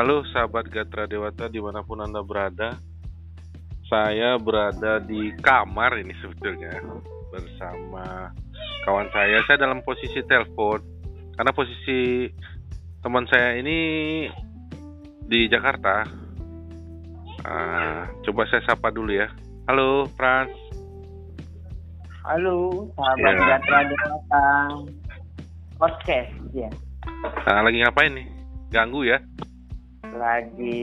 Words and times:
Halo 0.00 0.24
sahabat 0.32 0.72
Gatra 0.72 1.04
Dewata 1.04 1.44
di 1.52 1.60
mana 1.60 1.84
pun 1.84 2.00
Anda 2.00 2.24
berada. 2.24 2.72
Saya 3.84 4.40
berada 4.40 4.96
di 4.96 5.28
kamar 5.44 6.00
ini 6.00 6.16
sebetulnya 6.24 6.72
Bersama 7.28 8.32
kawan 8.88 9.12
saya. 9.12 9.44
Saya 9.44 9.60
dalam 9.60 9.84
posisi 9.84 10.24
telepon 10.24 10.80
Karena 11.36 11.52
posisi 11.52 12.32
teman 13.04 13.28
saya 13.28 13.60
ini 13.60 14.24
di 15.28 15.44
Jakarta. 15.52 16.08
Uh, 17.44 18.08
Coba 18.24 18.48
saya 18.48 18.64
sapa 18.64 18.88
dulu 18.88 19.12
ya. 19.12 19.28
Halo 19.68 20.08
Frans. 20.16 20.56
Halo 22.24 22.88
sahabat 22.96 23.36
Ya. 23.36 23.44
Gatra 23.52 23.78
Dewata. 23.84 24.48
Podcast 25.76 26.32
ya. 26.56 26.72
Nah, 27.44 27.60
Lagi 27.68 27.84
ngapain 27.84 28.16
nih? 28.16 28.26
Ganggu 28.72 29.04
ya? 29.04 29.20
Lagi 30.14 30.82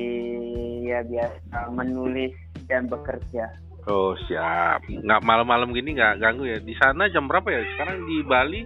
ya 0.83 1.03
biasa 1.03 1.71
menulis 1.71 2.33
dan 2.65 2.87
bekerja 2.87 3.47
Oh 3.87 4.11
siap. 4.27 4.83
Nggak 4.83 5.23
malam-malam 5.23 5.71
gini 5.71 5.95
nggak 5.95 6.19
ganggu 6.19 6.43
ya. 6.43 6.59
Di 6.59 6.75
sana 6.75 7.07
jam 7.07 7.23
berapa 7.23 7.47
ya? 7.47 7.63
Sekarang 7.71 8.03
di 8.03 8.19
Bali 8.19 8.61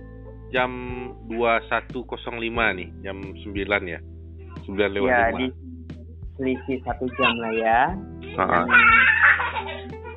jam 0.50 0.72
21.05 1.30 2.10
nih, 2.74 2.90
jam 3.06 3.22
9 3.22 3.46
ya. 3.86 4.02
9 4.66 4.74
lewat 4.98 5.10
Ya 5.14 5.30
5. 5.30 5.38
di 5.38 5.48
selisih 6.36 6.78
satu 6.82 7.06
jam 7.22 7.38
lah 7.38 7.54
ya 7.54 7.80
Ha-ha. 8.34 8.66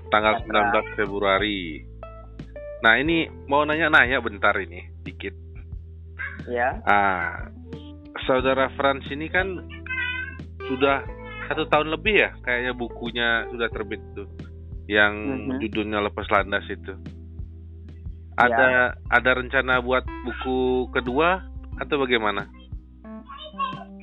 Tanggal 0.08 0.40
Gatra. 0.40 0.88
19 0.88 0.96
Februari. 0.96 1.84
Nah 2.80 2.96
ini 2.96 3.28
mau 3.44 3.60
nanya-nanya 3.60 4.24
bentar 4.24 4.56
ini, 4.56 4.88
dikit. 5.04 5.36
Ya 6.48 6.80
Ah, 6.84 7.52
saudara 8.24 8.72
Frans 8.72 9.04
ini 9.12 9.28
kan 9.28 9.68
sudah 10.68 11.04
satu 11.48 11.68
tahun 11.68 11.92
lebih 11.92 12.14
ya, 12.24 12.30
kayaknya 12.40 12.72
bukunya 12.72 13.28
sudah 13.52 13.68
terbit 13.68 14.00
tuh, 14.16 14.28
yang 14.88 15.12
Mhm. 15.14 15.60
judulnya 15.60 16.00
Lepas 16.00 16.28
Landas 16.32 16.64
itu. 16.68 16.94
Ada 18.34 18.98
ada 19.14 19.30
rencana 19.38 19.78
buat 19.78 20.02
buku 20.02 20.90
kedua 20.90 21.38
atau 21.78 21.96
bagaimana? 22.02 22.50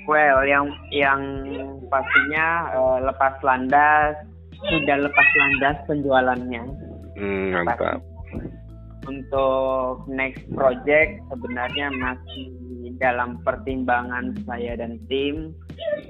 Well 0.07 0.47
yang 0.47 0.71
yang 0.89 1.21
pastinya 1.91 2.47
eh, 2.71 2.97
lepas 3.11 3.35
landas 3.43 4.15
sudah 4.61 4.97
lepas 5.03 5.27
landas 5.35 5.77
penjualannya 5.85 6.63
Hmm, 7.19 7.53
mantap. 7.53 7.99
untuk 9.03 10.07
next 10.07 10.45
project 10.55 11.19
sebenarnya 11.27 11.91
masih 11.91 12.47
dalam 12.97 13.41
pertimbangan 13.43 14.31
saya 14.47 14.77
dan 14.79 14.95
tim. 15.11 15.51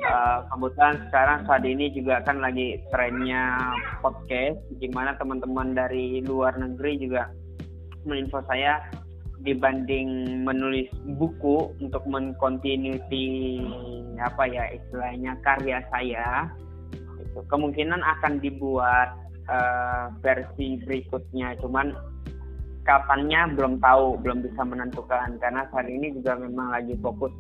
Eh, 0.02 0.38
kebetulan 0.50 0.96
sekarang 1.08 1.40
saat 1.46 1.64
ini 1.64 1.94
juga 1.94 2.20
kan 2.26 2.42
lagi 2.42 2.82
trennya 2.90 3.56
podcast, 4.02 4.60
di 4.82 4.90
mana 4.92 5.16
teman-teman 5.16 5.78
dari 5.78 6.20
luar 6.26 6.58
negeri 6.58 6.98
juga 6.98 7.30
menginfo 8.04 8.42
saya 8.50 8.82
dibanding 9.42 10.42
menulis 10.46 10.90
buku 11.18 11.74
untuk 11.82 12.02
mengkontinuiti 12.10 13.62
apa 14.22 14.44
ya 14.50 14.74
istilahnya 14.74 15.38
karya 15.46 15.80
saya. 15.94 16.50
Itu 17.22 17.46
kemungkinan 17.48 18.02
akan 18.02 18.42
dibuat 18.42 19.10
eh, 19.48 20.06
versi 20.26 20.82
berikutnya. 20.82 21.56
Cuman 21.62 21.94
kapannya 22.84 23.54
belum 23.54 23.78
tahu, 23.78 24.18
belum 24.26 24.42
bisa 24.42 24.62
menentukan. 24.66 25.38
Karena 25.38 25.66
saat 25.70 25.86
ini 25.86 26.10
juga 26.18 26.38
memang 26.42 26.74
lagi 26.74 26.98
fokus 27.00 27.34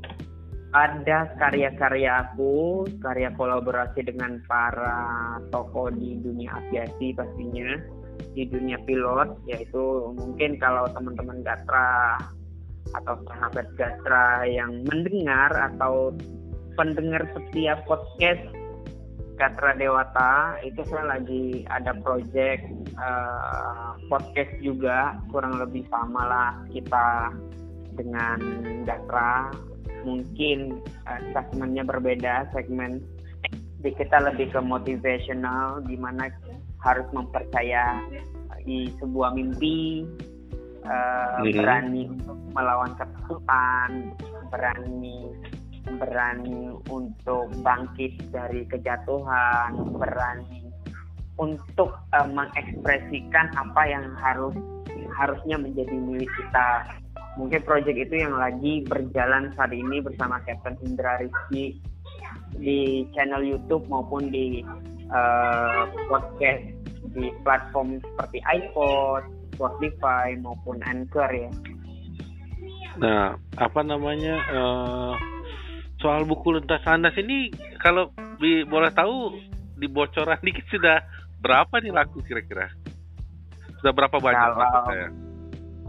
ada 0.71 1.27
karya-karya 1.35 2.31
aku, 2.31 2.87
karya 3.03 3.31
kolaborasi 3.35 4.07
dengan 4.07 4.39
para 4.47 5.35
tokoh 5.51 5.91
di 5.91 6.15
dunia 6.23 6.55
aviasi 6.63 7.11
pastinya, 7.11 7.75
di 8.31 8.47
dunia 8.47 8.79
pilot, 8.87 9.35
yaitu 9.51 10.15
mungkin 10.15 10.55
kalau 10.63 10.87
teman-teman 10.95 11.43
Gatra 11.43 12.23
atau 12.95 13.15
sahabat 13.27 13.67
Gatra 13.75 14.47
yang 14.47 14.87
mendengar 14.87 15.51
atau 15.75 16.15
pendengar 16.79 17.27
setiap 17.35 17.83
podcast 17.83 18.43
Gatra 19.35 19.75
Dewata 19.75 20.55
itu 20.63 20.85
saya 20.87 21.17
lagi 21.17 21.67
ada 21.67 21.97
project 21.99 22.63
eh, 22.95 23.89
podcast 24.07 24.53
juga 24.63 25.19
kurang 25.35 25.59
lebih 25.59 25.83
sama 25.91 26.21
lah 26.23 26.51
kita 26.71 27.33
dengan 27.99 28.39
Gatra 28.87 29.51
mungkin 30.03 30.81
eh, 31.07 31.21
segmennya 31.33 31.83
berbeda 31.85 32.49
segmen 32.53 33.01
di 33.81 33.89
kita 33.97 34.21
lebih 34.21 34.53
ke 34.53 34.61
motivational 34.61 35.81
di 35.89 35.97
mana 35.97 36.29
harus 36.81 37.05
mempercaya 37.13 37.97
di 38.61 38.89
sebuah 39.01 39.33
mimpi 39.33 40.05
eh, 40.85 41.41
Mhm. 41.41 41.53
berani 41.57 42.01
untuk 42.09 42.37
melawan 42.53 42.93
ketakutan 42.97 44.13
berani 44.53 45.29
berani 45.97 46.73
untuk 46.89 47.49
bangkit 47.65 48.17
dari 48.29 48.65
kejatuhan 48.69 49.73
berani 49.97 50.69
untuk 51.41 51.97
eh, 52.13 52.27
mengekspresikan 52.29 53.49
apa 53.57 53.81
yang 53.89 54.05
harus 54.21 54.53
harusnya 55.17 55.57
menjadi 55.57 55.91
milik 55.91 56.29
kita 56.37 56.67
mungkin 57.39 57.63
proyek 57.63 57.95
itu 57.95 58.15
yang 58.19 58.35
lagi 58.35 58.83
berjalan 58.83 59.51
saat 59.55 59.71
ini 59.71 60.03
bersama 60.03 60.39
Captain 60.43 60.75
Indra 60.83 61.15
Rizky 61.19 61.79
di 62.59 63.07
channel 63.15 63.43
YouTube 63.43 63.87
maupun 63.87 64.27
di 64.31 64.59
eh, 65.11 65.81
podcast 66.11 66.63
di 67.11 67.27
platform 67.43 67.99
seperti 67.99 68.39
iPod, 68.43 69.23
Spotify 69.55 70.35
maupun 70.39 70.79
Anchor 70.83 71.27
ya. 71.31 71.51
Nah, 72.99 73.35
apa 73.55 73.81
namanya 73.83 74.35
eh, 74.51 75.13
soal 76.03 76.27
buku 76.27 76.59
lintas 76.59 76.83
landas 76.83 77.15
ini 77.15 77.51
kalau 77.79 78.11
bi- 78.39 78.67
boleh 78.67 78.91
tahu 78.91 79.39
di 79.79 79.87
bocoran 79.87 80.37
dikit 80.43 80.67
sudah 80.67 80.99
berapa 81.39 81.79
nih 81.79 81.95
laku 81.95 82.19
kira-kira? 82.27 82.67
Sudah 83.79 83.93
berapa 83.95 84.19
banyak 84.19 84.47
Kalau- 84.55 84.85
saya? 84.91 85.07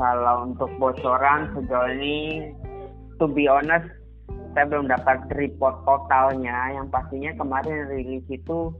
Kalau 0.03 0.51
untuk 0.51 0.67
bocoran 0.83 1.47
sejauh 1.55 1.95
ini, 1.95 2.51
to 3.23 3.31
be 3.31 3.47
honest, 3.47 3.87
saya 4.51 4.67
belum 4.67 4.91
dapat 4.91 5.31
report 5.39 5.79
totalnya. 5.87 6.75
Yang 6.75 6.91
pastinya 6.91 7.31
kemarin 7.39 7.87
rilis 7.87 8.27
itu 8.27 8.75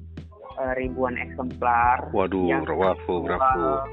eh, 0.59 0.75
ribuan 0.75 1.15
eksemplar. 1.15 2.11
Waduh, 2.11 2.51
yang 2.51 2.67
bravo, 2.67 3.23
bravo. 3.23 3.87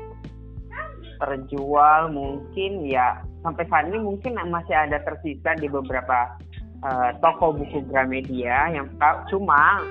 terjual 1.19 2.15
mungkin 2.15 2.87
ya 2.87 3.19
sampai 3.43 3.67
saat 3.67 3.91
ini 3.91 3.99
mungkin 3.99 4.39
masih 4.39 4.71
ada 4.71 5.03
tersisa 5.03 5.51
di 5.59 5.67
beberapa 5.67 6.39
eh, 6.79 7.11
toko 7.19 7.59
buku 7.59 7.83
Gramedia 7.91 8.71
yang 8.71 8.87
cuma 9.27 9.83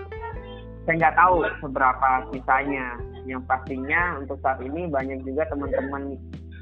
saya 0.89 1.05
nggak 1.05 1.17
tahu 1.21 1.45
seberapa 1.61 2.11
sisanya 2.33 2.97
yang 3.29 3.45
pastinya 3.45 4.17
untuk 4.17 4.41
saat 4.41 4.57
ini 4.65 4.89
banyak 4.89 5.21
juga 5.21 5.45
teman-teman 5.53 6.17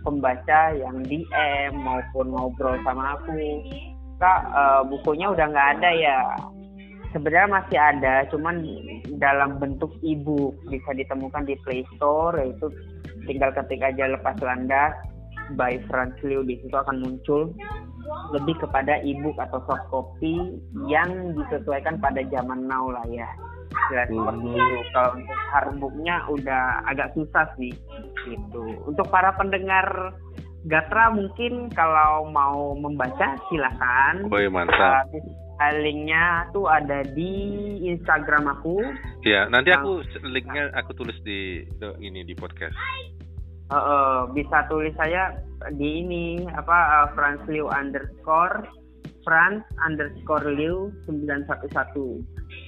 pembaca 0.07 0.71
yang 0.79 1.03
DM 1.03 1.75
maupun 1.83 2.31
ngobrol 2.31 2.79
sama 2.87 3.19
aku. 3.19 3.35
Kak 4.23 4.41
eh, 4.47 4.83
bukunya 4.87 5.27
udah 5.35 5.47
nggak 5.51 5.71
ada 5.77 5.91
ya? 5.91 6.19
Sebenarnya 7.11 7.49
masih 7.51 7.79
ada 7.81 8.15
cuman 8.31 8.63
dalam 9.19 9.59
bentuk 9.59 9.91
e-book 10.05 10.55
bisa 10.71 10.91
ditemukan 10.95 11.49
di 11.49 11.59
Play 11.65 11.83
Store 11.97 12.37
yaitu 12.39 12.71
tinggal 13.27 13.51
ketik 13.57 13.83
aja 13.83 14.15
lepas 14.15 14.37
landas 14.45 14.95
by 15.57 15.81
Franz 15.89 16.15
Liu 16.21 16.45
di 16.45 16.61
situ 16.61 16.75
akan 16.75 17.01
muncul 17.01 17.55
lebih 18.35 18.59
kepada 18.59 19.01
e-book 19.03 19.39
atau 19.39 19.63
soft 19.67 19.87
copy 19.91 20.59
yang 20.91 21.35
disesuaikan 21.35 21.99
pada 21.99 22.23
zaman 22.31 22.67
now 22.67 22.87
lah 22.91 23.07
ya 23.09 23.27
Hmm. 23.77 24.09
seperti 24.11 24.49
itu 24.51 24.77
kalau 24.91 25.11
untuk 25.15 25.39
hardbooknya 25.53 26.17
udah 26.33 26.65
agak 26.89 27.09
susah 27.15 27.47
sih 27.61 27.73
gitu 28.27 28.65
untuk 28.89 29.07
para 29.09 29.33
pendengar 29.37 30.15
Gatra 30.67 31.15
mungkin 31.15 31.71
kalau 31.71 32.27
mau 32.35 32.75
membaca 32.75 33.39
silakan 33.47 34.27
Woi, 34.27 34.51
mantap. 34.51 35.07
Uh, 35.63 35.75
linknya 35.79 36.43
tuh 36.51 36.67
ada 36.67 37.07
di 37.15 37.31
Instagram 37.87 38.51
aku 38.51 38.83
Ya, 39.23 39.47
nanti 39.47 39.71
aku 39.71 40.03
linknya 40.27 40.75
aku 40.75 40.91
tulis 40.99 41.15
di 41.23 41.63
di- 41.63 41.99
ini 42.03 42.27
di 42.27 42.35
podcast. 42.35 42.75
Eh, 43.67 43.75
eh, 43.75 44.21
bisa 44.35 44.67
tulis 44.71 44.95
saya 44.99 45.35
di 45.75 46.03
ini 46.03 46.47
apa 46.51 46.79
uh, 47.03 47.07
Franz 47.15 47.43
Liu 47.47 47.67
underscore 47.71 48.67
Franz 49.27 49.63
underscore 49.83 50.51
Liu 50.55 50.91
911 51.07 52.23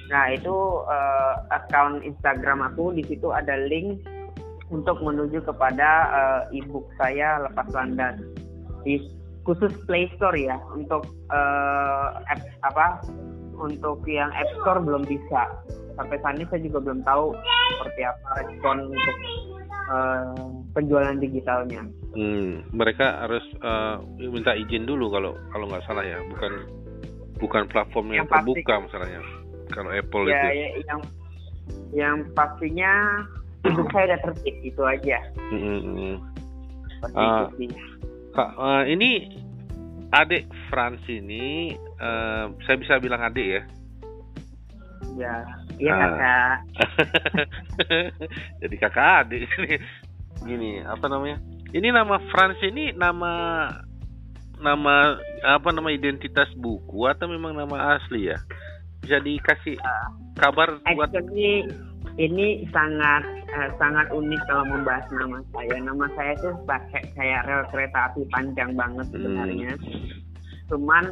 nah 0.09 0.33
itu 0.33 0.57
eh, 0.89 1.35
account 1.53 2.01
Instagram 2.05 2.65
aku 2.73 2.97
di 2.97 3.05
situ 3.05 3.29
ada 3.33 3.57
link 3.69 4.05
untuk 4.69 5.01
menuju 5.01 5.45
kepada 5.45 5.89
eh, 6.11 6.59
ebook 6.61 6.89
saya 6.97 7.45
lepas 7.45 7.69
landas 7.73 8.21
di 8.85 9.01
khusus 9.45 9.73
Play 9.89 10.09
Store 10.17 10.37
ya 10.37 10.57
untuk 10.73 11.05
eh, 11.33 12.07
app 12.29 12.41
apa 12.65 13.05
untuk 13.59 14.07
yang 14.07 14.31
App 14.33 14.49
Store 14.63 14.81
belum 14.81 15.05
bisa. 15.05 15.43
Sampai 15.99 16.17
saat 16.23 16.39
ini 16.39 16.47
saya 16.47 16.63
juga 16.63 16.79
belum 16.79 17.03
tahu 17.03 17.35
seperti 17.75 18.01
apa 18.07 18.29
respon 18.47 18.77
untuk 18.95 19.17
uh, 19.91 20.35
penjualan 20.79 21.19
digitalnya. 21.19 21.83
Hmm, 22.15 22.63
mereka 22.71 23.27
harus 23.27 23.43
uh, 23.67 23.99
minta 24.15 24.55
izin 24.55 24.87
dulu 24.87 25.11
kalau 25.11 25.35
kalau 25.51 25.67
nggak 25.67 25.85
salah 25.91 26.07
ya, 26.07 26.23
bukan 26.31 26.53
bukan 27.43 27.63
platform 27.71 28.15
yang, 28.15 28.27
yang 28.27 28.31
terbuka 28.31 28.75
pasti, 28.79 28.85
misalnya. 28.87 29.21
Kalau 29.73 29.91
Apple 29.93 30.29
ya, 30.29 30.41
itu. 30.41 30.47
Ya, 30.49 30.67
yang 30.89 31.01
yang 31.93 32.17
pastinya 32.33 33.25
hidup 33.65 33.87
saya 33.95 34.15
udah 34.15 34.21
tertib 34.29 34.57
itu 34.65 34.83
aja. 34.85 35.19
Hmm, 35.53 35.81
hmm. 35.85 36.15
Uh, 37.15 37.47
Kak, 38.35 38.51
uh, 38.59 38.83
ini 38.91 39.31
adik 40.13 40.49
Frans 40.73 41.05
ini 41.05 41.77
uh, 42.01 42.49
saya 42.65 42.77
bisa 42.81 42.97
bilang 42.97 43.21
adik 43.21 43.61
ya 43.61 43.63
ya 45.19 45.35
iya 45.77 45.93
uh. 45.93 45.99
kakak 46.01 46.57
jadi 48.65 48.75
kakak 48.81 49.09
adik 49.27 49.43
ini 49.61 49.77
gini 50.47 50.71
apa 50.87 51.07
namanya 51.11 51.39
ini 51.77 51.89
nama 51.93 52.17
Frans 52.33 52.59
ini 52.65 52.97
nama 52.97 53.33
nama 54.59 55.19
apa 55.45 55.69
nama 55.71 55.91
identitas 55.93 56.51
buku 56.57 57.07
atau 57.07 57.29
memang 57.31 57.55
nama 57.55 57.99
asli 57.99 58.33
ya 58.33 58.39
bisa 59.09 59.25
dikasih 59.25 59.81
uh, 59.81 60.09
kabar 60.37 60.69
buat 60.85 61.09
actually 61.17 61.65
ini 62.21 62.69
sangat 62.77 63.25
uh, 63.57 63.73
sangat 63.81 64.05
unik 64.13 64.43
kalau 64.45 64.69
membahas 64.69 65.09
nama 65.09 65.41
saya. 65.57 65.81
Nama 65.81 66.07
saya 66.13 66.33
tuh 66.45 66.53
pakai 66.69 67.09
kayak 67.17 67.49
rel 67.49 67.65
kereta 67.73 68.13
api 68.13 68.29
panjang 68.29 68.77
banget 68.77 69.09
hmm. 69.09 69.15
sebenarnya. 69.17 69.73
Hmm. 69.81 70.09
Cuman 70.69 71.05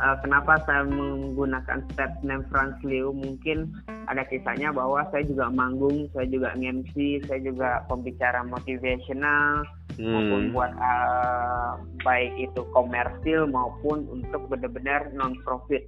uh, 0.00 0.16
kenapa 0.24 0.56
saya 0.64 0.88
menggunakan 0.88 1.84
step 1.92 2.16
name 2.24 2.48
Franz 2.48 2.80
Liu? 2.80 3.12
Mungkin 3.12 3.76
ada 4.08 4.24
kisahnya 4.24 4.72
bahwa 4.72 5.04
saya 5.12 5.26
juga 5.28 5.52
manggung, 5.52 6.08
saya 6.16 6.24
juga 6.32 6.56
MC, 6.56 7.20
saya 7.28 7.44
juga 7.44 7.84
pembicara 7.90 8.40
motivational 8.48 9.68
hmm. 10.00 10.06
maupun 10.08 10.42
buat 10.56 10.72
uh, 10.80 11.76
baik 12.06 12.32
itu 12.40 12.62
komersil 12.72 13.50
maupun 13.50 14.06
untuk 14.08 14.48
benar-benar 14.48 15.12
non 15.12 15.36
profit. 15.44 15.84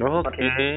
Oke. 0.00 0.40
Okay 0.40 0.74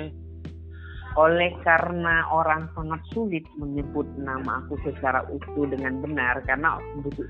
oleh 1.13 1.53
karena 1.61 2.25
orang 2.33 2.65
sangat 2.73 3.01
sulit 3.13 3.45
menyebut 3.61 4.05
nama 4.17 4.65
aku 4.65 4.81
secara 4.81 5.21
utuh 5.29 5.69
dengan 5.69 6.01
benar 6.01 6.41
karena 6.49 6.81
butuh 7.05 7.27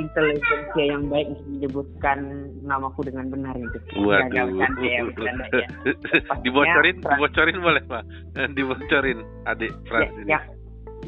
intelijensia 0.00 0.84
yang 0.88 1.04
baik 1.12 1.28
untuk 1.36 1.46
menyebutkan 1.52 2.18
namaku 2.64 3.04
dengan 3.06 3.28
benar 3.28 3.54
itu. 3.60 3.78
Waduh. 4.00 4.48
Ya, 4.84 5.00
ya. 5.00 5.68
dibocorin, 6.44 6.96
dibocorin 7.00 7.58
boleh 7.60 7.82
pak? 7.88 8.02
Dibocorin 8.56 9.20
adik 9.48 9.72
Frans 9.88 10.12
ya, 10.24 10.36
ya, 10.36 10.40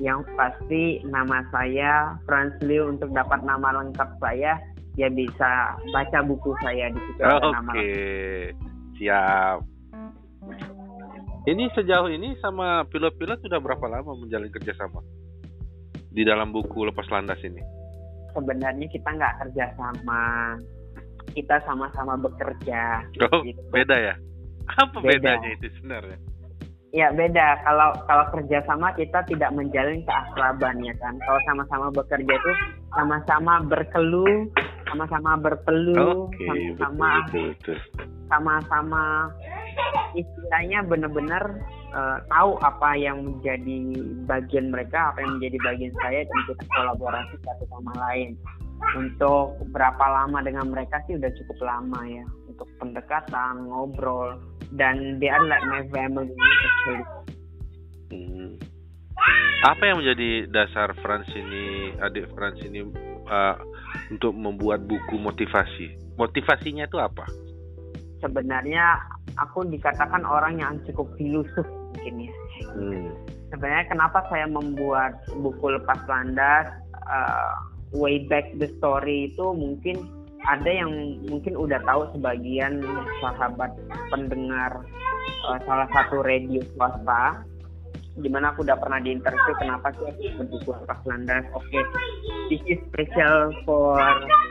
yang 0.00 0.20
pasti 0.36 1.02
nama 1.04 1.44
saya 1.52 2.16
Frans 2.24 2.56
Liu 2.64 2.88
untuk 2.88 3.12
dapat 3.12 3.42
nama 3.44 3.82
lengkap 3.82 4.16
saya 4.20 4.56
ya 4.96 5.08
bisa 5.12 5.76
baca 5.92 6.18
buku 6.24 6.56
saya 6.64 6.88
di 6.92 7.00
situ 7.00 7.20
oh, 7.24 7.52
nama. 7.52 7.72
Oke, 7.72 8.52
siap. 8.96 9.75
Ini 11.46 11.70
sejauh 11.78 12.10
ini 12.10 12.34
sama 12.42 12.82
pilot-pilot 12.90 13.38
sudah 13.46 13.62
berapa 13.62 13.86
lama 13.86 14.18
menjalin 14.18 14.50
kerjasama 14.50 14.98
di 16.10 16.26
dalam 16.26 16.50
buku 16.50 16.82
Lepas 16.90 17.06
Landas 17.06 17.38
ini? 17.46 17.62
Sebenarnya 18.34 18.86
kita 18.90 19.14
nggak 19.14 19.46
kerjasama, 19.46 20.58
kita 21.38 21.62
sama-sama 21.62 22.18
bekerja. 22.18 23.06
Oh, 23.30 23.46
gitu. 23.46 23.62
beda 23.70 23.94
ya? 23.94 24.14
Apa 24.74 24.98
beda. 24.98 25.38
bedanya 25.38 25.48
itu 25.54 25.66
sebenarnya? 25.78 26.18
Ya 26.90 27.12
beda. 27.12 27.62
Kalau 27.62 27.92
kalau 28.10 28.24
kerjasama 28.34 28.90
kita 28.98 29.22
tidak 29.30 29.50
menjalin 29.54 30.02
keakraban 30.02 30.82
ya 30.82 30.94
kan. 30.98 31.14
Kalau 31.22 31.40
sama-sama 31.46 31.86
bekerja 31.94 32.32
itu 32.32 32.52
sama-sama 32.90 33.54
berkeluh, 33.68 34.50
sama-sama 34.90 35.30
berpeluh, 35.38 36.26
sama-sama 36.80 37.10
sama-sama 38.26 39.30
istilahnya 40.16 40.84
benar-benar 40.86 41.60
uh, 41.92 42.18
tahu 42.32 42.56
apa 42.64 42.96
yang 42.96 43.22
menjadi 43.22 43.78
bagian 44.24 44.72
mereka, 44.72 45.12
apa 45.12 45.22
yang 45.22 45.38
menjadi 45.40 45.58
bagian 45.64 45.92
saya 46.00 46.20
dan 46.24 46.38
kita 46.48 46.64
kolaborasi 46.72 47.34
satu 47.44 47.64
sama 47.68 47.92
lain. 48.08 48.36
Untuk 48.92 49.56
berapa 49.72 50.04
lama 50.04 50.44
dengan 50.44 50.68
mereka 50.68 51.00
sih 51.08 51.16
udah 51.16 51.32
cukup 51.32 51.58
lama 51.64 52.00
ya 52.04 52.24
untuk 52.44 52.68
pendekatan, 52.76 53.72
ngobrol 53.72 54.36
dan 54.76 55.16
dia 55.16 55.36
adalah 55.40 55.60
my 55.64 55.82
family. 55.88 56.36
Hmm. 58.12 58.60
Apa 59.64 59.82
yang 59.88 60.04
menjadi 60.04 60.52
dasar 60.52 60.92
Frans 61.00 61.26
ini, 61.32 61.96
adik 62.04 62.28
Frans 62.36 62.60
ini 62.60 62.84
uh, 63.26 63.56
untuk 64.12 64.36
membuat 64.36 64.84
buku 64.84 65.16
motivasi? 65.16 65.96
Motivasinya 66.20 66.84
itu 66.84 67.00
apa? 67.00 67.24
Sebenarnya 68.20 69.00
aku 69.36 69.68
dikatakan 69.68 70.24
orang 70.24 70.60
yang 70.60 70.72
cukup 70.88 71.08
filosof 71.20 71.66
mungkin 71.66 72.28
ya. 72.28 72.32
Hmm. 72.72 73.08
Sebenarnya 73.52 73.86
kenapa 73.92 74.24
saya 74.32 74.46
membuat 74.48 75.22
buku 75.38 75.76
lepas 75.76 76.00
landas 76.08 76.66
uh, 77.06 77.54
way 77.94 78.26
back 78.26 78.50
the 78.58 78.68
story 78.80 79.30
itu 79.32 79.46
mungkin 79.54 80.02
ada 80.46 80.70
yang 80.70 80.90
mungkin 81.26 81.58
udah 81.58 81.82
tahu 81.82 82.06
sebagian 82.14 82.78
sahabat 83.18 83.74
pendengar 84.14 84.84
uh, 85.46 85.58
salah 85.66 85.88
satu 85.90 86.22
radio 86.22 86.62
swasta 86.74 87.42
di 88.16 88.32
mana 88.32 88.48
aku 88.54 88.64
udah 88.64 88.80
pernah 88.80 88.96
diinterview 89.04 89.54
kenapa 89.60 89.92
sih 89.92 90.08
aku 90.32 90.48
buku 90.48 90.70
lepas 90.72 91.00
landas 91.04 91.44
oke 91.52 91.66
okay. 91.68 91.84
this 92.48 92.62
is 92.64 92.80
special 92.88 93.52
for 93.68 94.00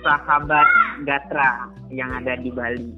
sahabat 0.06 0.68
Gatra 1.02 1.74
yang 1.90 2.14
ada 2.14 2.38
di 2.38 2.54
Bali 2.54 2.94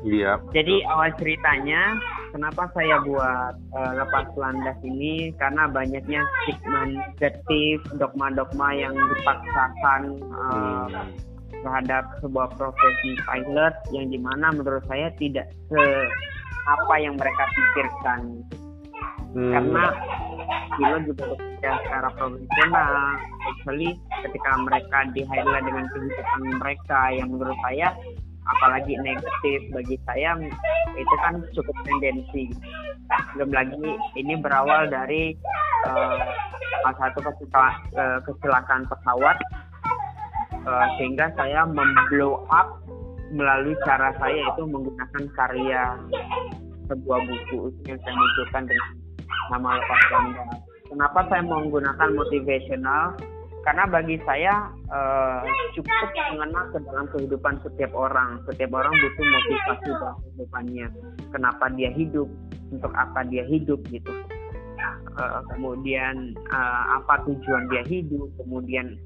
Iya. 0.00 0.40
Jadi 0.56 0.80
awal 0.88 1.12
ceritanya 1.20 2.00
kenapa 2.32 2.72
saya 2.72 3.04
buat 3.04 3.54
uh, 3.76 3.92
lepas 4.00 4.32
landas 4.38 4.78
ini 4.80 5.28
karena 5.36 5.68
banyaknya 5.68 6.24
stigma 6.44 6.88
negatif, 6.88 7.84
dogma-dogma 8.00 8.72
yang 8.72 8.96
dipaksakan 8.96 10.16
uh, 10.32 10.88
hmm. 10.88 11.12
terhadap 11.60 12.08
sebuah 12.24 12.48
profesi 12.56 13.12
pilot 13.28 13.74
yang 13.92 14.08
di 14.08 14.16
mana 14.16 14.48
menurut 14.56 14.80
saya 14.88 15.12
tidak 15.20 15.52
se 15.68 15.82
apa 16.64 16.94
yang 16.96 17.20
mereka 17.20 17.44
pikirkan. 17.52 18.20
Hmm. 19.36 19.52
Karena 19.52 19.84
pilot 20.80 21.02
juga 21.12 21.24
bekerja 21.36 21.70
secara 21.84 22.08
profesional, 22.16 22.92
actually 23.52 23.90
ketika 24.24 24.50
mereka 24.64 24.98
di 25.12 25.28
highlight 25.28 25.64
dengan 25.68 25.84
kehidupan 25.92 26.42
mereka 26.56 27.00
yang 27.12 27.28
menurut 27.28 27.58
saya 27.68 27.92
apalagi 28.56 28.98
negatif 29.00 29.58
bagi 29.70 29.96
saya 30.08 30.34
itu 30.98 31.14
kan 31.22 31.38
cukup 31.54 31.76
tendensi 31.86 32.50
belum 33.34 33.50
lagi 33.50 33.90
ini 34.18 34.34
berawal 34.38 34.86
dari 34.90 35.34
uh, 35.86 36.18
satu 36.86 37.18
kecelakaan, 37.22 38.22
kecelakaan 38.26 38.82
pesawat 38.86 39.36
uh, 40.66 40.86
sehingga 40.98 41.30
saya 41.34 41.66
memblow 41.66 42.46
up 42.50 42.80
melalui 43.30 43.78
cara 43.86 44.10
saya 44.18 44.38
itu 44.54 44.62
menggunakan 44.66 45.24
karya 45.38 45.82
sebuah 46.90 47.20
buku 47.22 47.70
yang 47.86 47.98
saya 48.02 48.14
munculkan 48.18 48.62
dengan 48.66 48.90
nama 49.54 49.78
lepas 49.78 50.02
ganda. 50.10 50.44
Kenapa 50.90 51.20
saya 51.30 51.42
menggunakan 51.46 52.08
motivational? 52.18 53.14
Karena 53.60 53.84
bagi 53.84 54.16
saya 54.24 54.72
uh, 54.88 55.44
cukup 55.76 56.08
mengenal 56.32 56.64
ke 56.72 56.78
dalam 56.88 57.06
kehidupan 57.12 57.54
setiap 57.60 57.92
orang. 57.92 58.40
Setiap 58.48 58.72
orang 58.72 58.92
butuh 58.96 59.26
motivasi 59.26 59.88
dalam 59.92 60.16
kehidupannya. 60.24 60.86
Kenapa 61.28 61.64
dia 61.76 61.90
hidup? 61.92 62.28
Untuk 62.72 62.92
apa 62.96 63.20
dia 63.28 63.44
hidup 63.44 63.84
gitu. 63.92 64.12
Uh, 65.20 65.44
kemudian 65.52 66.32
uh, 66.48 66.84
apa 67.02 67.20
tujuan 67.28 67.68
dia 67.68 67.84
hidup? 67.84 68.32
Kemudian 68.40 68.96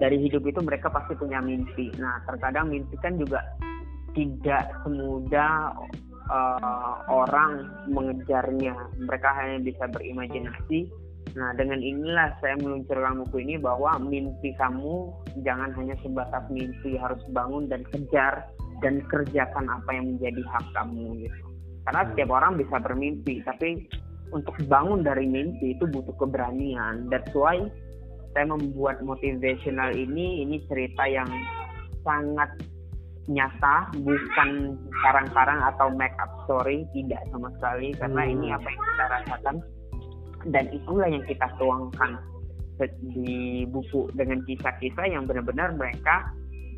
dari 0.00 0.16
hidup 0.16 0.48
itu 0.48 0.60
mereka 0.64 0.88
pasti 0.88 1.12
punya 1.12 1.44
mimpi. 1.44 1.92
Nah 2.00 2.24
terkadang 2.24 2.72
mimpi 2.72 2.96
kan 3.04 3.20
juga 3.20 3.44
tidak 4.16 4.64
semudah 4.80 5.76
uh, 6.32 7.04
orang 7.12 7.68
mengejarnya. 7.92 8.72
Mereka 8.96 9.28
hanya 9.36 9.60
bisa 9.60 9.84
berimajinasi 9.92 10.88
Nah, 11.38 11.54
dengan 11.54 11.78
inilah 11.78 12.34
saya 12.42 12.58
meluncurkan 12.58 13.22
buku 13.22 13.46
ini 13.46 13.62
bahwa 13.62 13.94
mimpi 14.02 14.50
kamu 14.58 15.14
jangan 15.46 15.70
hanya 15.78 15.94
sebatas 16.02 16.42
mimpi, 16.50 16.98
harus 16.98 17.22
bangun 17.30 17.70
dan 17.70 17.86
kejar 17.94 18.50
dan 18.82 18.98
kerjakan 19.06 19.70
apa 19.70 19.90
yang 19.94 20.18
menjadi 20.18 20.42
hak 20.50 20.66
kamu 20.74 21.22
gitu. 21.22 21.46
Karena 21.86 22.02
hmm. 22.02 22.08
setiap 22.10 22.30
orang 22.34 22.52
bisa 22.58 22.76
bermimpi, 22.82 23.34
tapi 23.46 23.86
untuk 24.34 24.58
bangun 24.66 25.06
dari 25.06 25.30
mimpi 25.30 25.78
itu 25.78 25.86
butuh 25.86 26.18
keberanian. 26.18 27.06
That's 27.06 27.30
why 27.30 27.70
saya 28.34 28.50
membuat 28.50 28.98
motivational 29.06 29.94
ini, 29.94 30.42
ini 30.42 30.58
cerita 30.66 31.06
yang 31.06 31.30
sangat 32.02 32.50
nyata 33.28 33.92
bukan 34.00 34.74
karang-karang 35.04 35.60
atau 35.70 35.92
make 35.94 36.16
up 36.18 36.32
story 36.48 36.88
tidak 36.96 37.20
sama 37.28 37.52
sekali 37.60 37.92
karena 37.94 38.24
Hmm. 38.24 38.32
ini 38.34 38.46
apa 38.56 38.66
yang 38.72 38.82
kita 38.82 39.04
rasakan 39.12 39.56
dan 40.46 40.70
itulah 40.70 41.10
yang 41.10 41.24
kita 41.26 41.50
tuangkan 41.58 42.22
di 43.16 43.66
buku 43.66 44.06
dengan 44.14 44.38
kisah-kisah 44.46 45.10
yang 45.10 45.26
benar-benar 45.26 45.74
mereka 45.74 46.30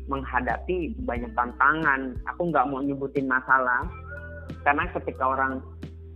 menghadapi 0.09 0.97
banyak 1.05 1.29
tantangan. 1.37 2.17
Aku 2.33 2.49
nggak 2.49 2.65
mau 2.73 2.81
nyebutin 2.81 3.29
masalah 3.29 3.85
karena 4.65 4.89
ketika 4.97 5.23
orang 5.29 5.61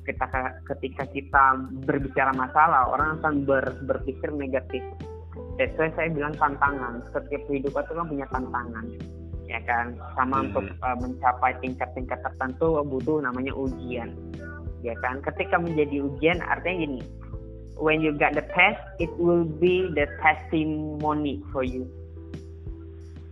kita 0.06 0.26
ketika 0.74 1.04
kita 1.10 1.44
berbicara 1.86 2.34
masalah 2.34 2.94
orang 2.94 3.18
akan 3.22 3.46
ber, 3.46 3.66
berpikir 3.86 4.30
negatif. 4.34 4.82
That's 5.58 5.74
why 5.80 5.90
saya 5.98 6.14
bilang 6.14 6.36
tantangan. 6.38 7.02
Setiap 7.12 7.42
kehidupan 7.50 7.84
itu 7.88 7.94
kan 7.96 8.06
punya 8.08 8.28
tantangan, 8.30 8.86
ya 9.50 9.60
kan. 9.66 9.98
Sama 10.16 10.38
Hmm. 10.40 10.46
untuk 10.52 10.66
uh, 10.84 10.98
mencapai 11.00 11.58
tingkat-tingkat 11.64 12.20
tertentu 12.22 12.80
butuh 12.86 13.24
namanya 13.24 13.56
ujian, 13.56 14.14
ya 14.84 14.96
kan. 15.02 15.20
Ketika 15.24 15.60
menjadi 15.60 16.06
ujian 16.06 16.40
artinya 16.44 16.76
gini, 16.86 17.00
when 17.78 18.02
you 18.02 18.16
got 18.16 18.34
the 18.34 18.46
test, 18.56 18.82
it 19.00 19.12
will 19.20 19.44
be 19.44 19.88
the 19.96 20.08
testimony 20.24 21.44
for 21.52 21.64
you. 21.64 21.88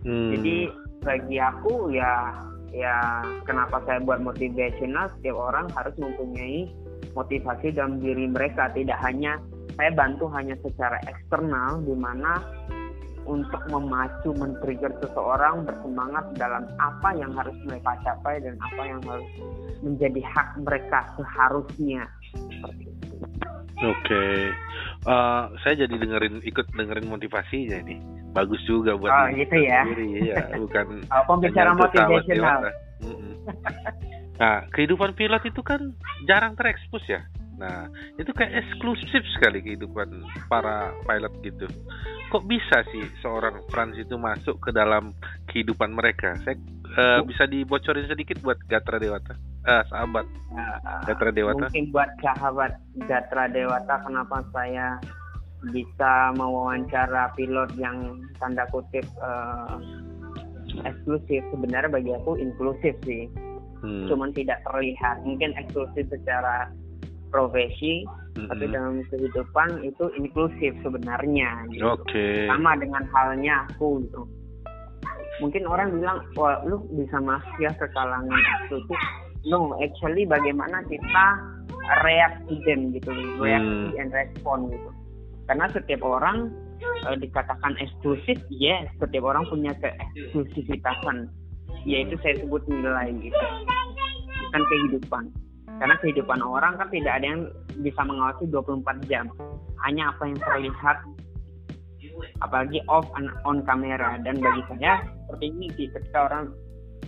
Hmm. 0.04 0.36
Jadi 0.36 0.68
bagi 1.04 1.36
aku 1.40 1.92
ya 1.92 2.32
ya 2.74 3.22
kenapa 3.46 3.80
saya 3.86 4.02
buat 4.02 4.20
motivational 4.24 5.12
setiap 5.16 5.36
orang 5.36 5.70
harus 5.76 5.94
mempunyai 5.94 6.68
motivasi 7.14 7.70
dalam 7.70 8.02
diri 8.02 8.26
mereka 8.26 8.72
tidak 8.74 8.98
hanya 9.04 9.38
saya 9.78 9.94
bantu 9.94 10.26
hanya 10.34 10.58
secara 10.64 10.98
eksternal 11.06 11.84
di 11.86 11.94
mana 11.94 12.42
untuk 13.24 13.62
memacu 13.72 14.36
men-trigger 14.36 14.92
seseorang 15.00 15.64
bersemangat 15.64 16.24
dalam 16.36 16.68
apa 16.76 17.16
yang 17.16 17.32
harus 17.32 17.56
mereka 17.64 17.96
capai 18.04 18.36
dan 18.42 18.60
apa 18.60 18.82
yang 18.84 19.00
harus 19.08 19.28
menjadi 19.80 20.20
hak 20.20 20.48
mereka 20.60 21.08
seharusnya 21.16 22.04
seperti 22.36 22.93
Oke, 23.84 24.24
Eh, 25.04 25.44
saya 25.60 25.84
jadi 25.84 26.00
dengerin 26.00 26.40
ikut 26.48 26.72
dengerin 26.72 27.04
motivasinya 27.04 27.76
ini. 27.84 28.00
Bagus 28.32 28.56
juga 28.64 28.96
buat 28.96 29.12
Oh, 29.12 29.28
gitu 29.36 29.52
ya. 29.60 29.84
sendiri, 29.84 30.32
Iya, 30.32 30.36
bukan 30.64 31.04
Uh, 31.12 31.22
pembicara. 31.28 31.76
Mm-mm. 33.04 33.34
Nah, 34.40 34.64
kehidupan 34.72 35.12
pilot 35.12 35.44
itu 35.44 35.60
kan 35.60 35.92
jarang 36.24 36.56
terekspos 36.56 37.04
ya. 37.04 37.20
Nah, 37.58 37.86
itu 38.18 38.30
kayak 38.34 38.52
eksklusif 38.64 39.22
sekali 39.38 39.62
kehidupan 39.62 40.10
para 40.50 40.90
pilot 41.06 41.34
gitu. 41.42 41.66
Kok 42.32 42.44
bisa 42.50 42.82
sih 42.90 43.04
seorang 43.22 43.62
Frans 43.70 43.94
itu 43.94 44.18
masuk 44.18 44.58
ke 44.58 44.70
dalam 44.74 45.14
kehidupan 45.50 45.94
mereka? 45.94 46.34
Saya 46.42 46.58
eh, 46.98 47.20
bisa 47.22 47.46
dibocorin 47.46 48.10
sedikit 48.10 48.42
buat 48.42 48.58
Gatra 48.66 48.98
Dewata, 48.98 49.34
eh, 49.66 49.84
sahabat 49.90 50.26
Nah, 50.54 51.02
Gatra 51.02 51.34
Dewata. 51.34 51.66
Mungkin 51.66 51.90
buat 51.90 52.10
sahabat 52.22 52.78
Gatra 53.10 53.50
Dewata 53.50 53.98
kenapa 54.06 54.38
saya 54.54 54.98
bisa 55.74 56.30
mewawancara 56.38 57.34
pilot 57.34 57.74
yang 57.78 58.22
tanda 58.38 58.66
kutip 58.70 59.02
eh, 59.02 59.74
eksklusif 60.86 61.42
sebenarnya 61.54 61.90
bagi 61.90 62.12
aku 62.14 62.36
inklusif 62.36 62.94
sih 63.06 63.30
Hmm. 63.84 64.08
cuman 64.08 64.32
tidak 64.32 64.64
terlihat 64.64 65.20
mungkin 65.28 65.52
eksklusif 65.60 66.08
secara 66.08 66.72
profesi 67.34 68.06
Mm-mm. 68.38 68.46
tapi 68.46 68.64
dalam 68.70 69.02
kehidupan 69.10 69.82
itu 69.82 70.04
inklusif 70.14 70.70
sebenarnya 70.86 71.66
gitu. 71.74 71.82
Oke. 71.90 72.46
sama 72.46 72.78
dengan 72.78 73.02
halnya 73.10 73.66
aku 73.66 73.98
gitu 74.06 74.22
mungkin 75.42 75.66
orang 75.66 75.90
bilang 75.98 76.22
wah 76.38 76.62
lu 76.62 76.78
bisa 76.94 77.18
masuk 77.18 77.54
ya 77.58 77.74
ke 77.74 77.90
kalangan 77.90 78.38
eksklusif 78.38 79.00
no 79.50 79.74
actually 79.82 80.22
bagaimana 80.22 80.78
kita 80.86 81.26
react 82.06 82.38
to 82.46 82.54
them 82.62 82.94
gitu 82.94 83.10
reaksi 83.42 83.90
Hmm. 83.90 83.98
and 83.98 84.10
respond 84.14 84.70
gitu 84.70 84.90
karena 85.50 85.66
setiap 85.74 86.00
orang 86.06 86.54
eh, 87.10 87.16
dikatakan 87.18 87.74
eksklusif 87.82 88.38
yes 88.48 88.86
setiap 89.02 89.26
orang 89.26 89.42
punya 89.50 89.74
keeksklusifitasan 89.82 91.26
yaitu 91.84 92.14
saya 92.22 92.38
sebut 92.40 92.62
nilai 92.70 93.10
gitu 93.18 93.44
bukan 94.48 94.62
kehidupan 94.70 95.24
karena 95.82 95.94
kehidupan 95.98 96.40
orang 96.40 96.78
kan 96.78 96.88
tidak 96.90 97.18
ada 97.18 97.26
yang 97.26 97.42
bisa 97.82 98.00
mengawasi 98.06 98.44
24 98.50 99.10
jam. 99.10 99.26
Hanya 99.82 100.14
apa 100.14 100.22
yang 100.30 100.38
terlihat 100.38 100.96
apalagi 102.42 102.78
off 102.86 103.06
and 103.18 103.30
on 103.42 103.62
kamera. 103.66 104.18
Dan 104.22 104.38
bagi 104.38 104.62
saya 104.70 105.02
seperti 105.26 105.44
ini 105.50 105.66
sih 105.74 105.86
ketika 105.90 106.30
orang 106.30 106.54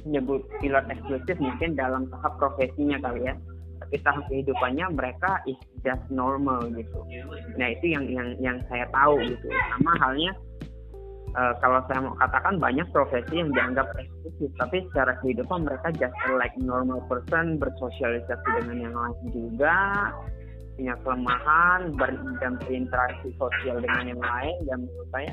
menyebut 0.06 0.46
pilot 0.62 0.86
eksklusif 0.90 1.36
mungkin 1.38 1.78
dalam 1.78 2.10
tahap 2.10 2.38
profesinya 2.42 2.98
kali 3.02 3.30
ya. 3.30 3.34
Tapi 3.86 3.96
tahap 4.02 4.24
kehidupannya 4.26 4.86
mereka 4.98 5.38
is 5.46 5.58
just 5.86 6.02
normal 6.10 6.66
gitu. 6.74 7.00
Nah 7.54 7.68
itu 7.70 7.94
yang 7.94 8.04
yang 8.10 8.34
yang 8.42 8.58
saya 8.66 8.88
tahu 8.90 9.20
gitu. 9.22 9.46
Sama 9.46 9.94
halnya 10.02 10.34
eh, 11.36 11.54
kalau 11.60 11.80
saya 11.86 12.00
mau 12.02 12.16
katakan 12.16 12.56
banyak 12.56 12.86
profesi 12.90 13.34
yang 13.36 13.52
dianggap 13.52 13.86
eksklusif 14.00 14.50
tapi 14.56 14.76
secara 14.90 15.12
kehidupan 15.20 15.68
mereka 15.68 15.88
just 15.96 16.16
like 16.40 16.56
normal 16.58 17.00
person 17.06 17.60
bersosialisasi 17.60 18.48
dengan 18.64 18.90
yang 18.90 18.96
lain 18.96 19.24
juga 19.30 19.76
punya 20.76 20.94
kelemahan 21.00 21.80
ber- 21.96 22.36
dan 22.40 22.60
berinteraksi 22.60 23.32
sosial 23.40 23.80
dengan 23.80 24.12
yang 24.16 24.20
lain 24.20 24.56
dan 24.68 24.78
menurut 24.84 25.08
saya 25.12 25.32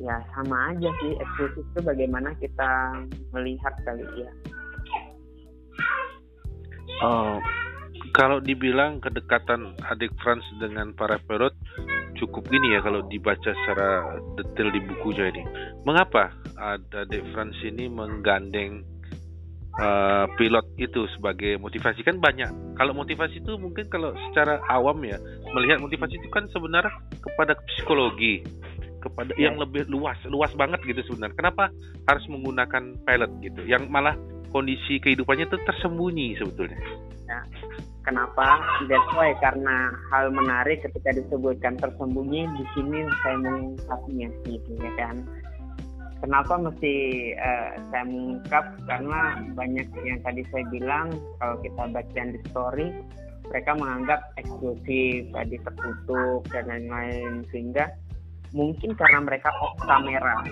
ya 0.00 0.16
sama 0.32 0.72
aja 0.72 0.90
sih 1.04 1.12
eksklusif 1.16 1.64
itu 1.64 1.80
bagaimana 1.84 2.32
kita 2.40 2.70
melihat 3.36 3.74
kali 3.84 4.04
ya. 4.16 4.30
Oh, 7.00 7.40
kalau 8.12 8.40
dibilang 8.40 9.00
kedekatan 9.00 9.76
adik 9.88 10.12
Franz 10.20 10.44
dengan 10.60 10.92
para 10.96 11.16
pilot 11.24 11.54
cukup 12.20 12.46
gini 12.52 12.76
ya 12.76 12.80
kalau 12.84 13.00
dibaca 13.08 13.50
secara 13.50 14.20
detail 14.36 14.68
di 14.70 14.80
bukunya 14.84 15.32
ini. 15.32 15.42
Mengapa 15.88 16.30
ada 16.60 17.08
adik 17.08 17.24
Franz 17.32 17.56
ini 17.64 17.88
menggandeng 17.88 18.84
eh, 19.80 20.24
pilot 20.36 20.66
itu 20.76 21.08
sebagai 21.16 21.56
motivasi 21.56 22.04
kan 22.04 22.20
banyak. 22.20 22.76
Kalau 22.76 22.92
motivasi 22.92 23.40
itu 23.40 23.56
mungkin 23.56 23.88
kalau 23.88 24.12
secara 24.30 24.60
awam 24.68 25.00
ya 25.02 25.16
melihat 25.56 25.80
motivasi 25.80 26.20
itu 26.20 26.28
kan 26.28 26.44
sebenarnya 26.52 26.92
kepada 27.24 27.56
psikologi, 27.74 28.44
kepada 29.00 29.32
Ya. 29.40 29.48
yang 29.48 29.56
lebih 29.56 29.88
luas, 29.88 30.20
luas 30.28 30.52
banget 30.54 30.84
gitu 30.84 31.00
sebenarnya. 31.08 31.36
Kenapa 31.36 31.64
harus 32.04 32.24
menggunakan 32.28 33.00
pilot 33.08 33.30
gitu? 33.40 33.60
Yang 33.64 33.88
malah 33.88 34.14
kondisi 34.50 34.98
kehidupannya 35.02 35.46
itu 35.48 35.58
tersembunyi 35.66 36.38
sebetulnya. 36.38 36.78
kenapa? 38.02 38.58
That's 38.90 39.10
why 39.14 39.30
karena 39.38 39.94
hal 40.10 40.34
menarik 40.34 40.82
ketika 40.82 41.14
disebutkan 41.14 41.78
tersembunyi 41.78 42.50
di 42.58 42.64
sini 42.74 43.06
saya 43.22 43.36
mengungkapnya 43.38 44.28
gitu 44.46 44.70
ya 44.82 44.92
kan? 44.98 45.16
Kenapa 46.20 46.52
mesti 46.60 46.94
eh, 47.32 47.70
saya 47.88 48.04
mengungkap? 48.04 48.64
Karena 48.84 49.40
banyak 49.56 49.88
yang 50.04 50.20
tadi 50.20 50.42
saya 50.52 50.64
bilang 50.68 51.14
kalau 51.40 51.56
kita 51.64 51.82
baca 51.88 52.20
di 52.28 52.40
story 52.50 52.88
mereka 53.50 53.74
menganggap 53.74 54.20
eksklusif 54.38 55.26
tadi 55.34 55.56
tertutup 55.58 56.40
dan 56.54 56.70
lain-lain 56.70 57.42
sehingga 57.50 57.90
mungkin 58.54 58.94
karena 58.94 59.18
mereka 59.26 59.50
off 59.58 59.74
kamera 59.82 60.42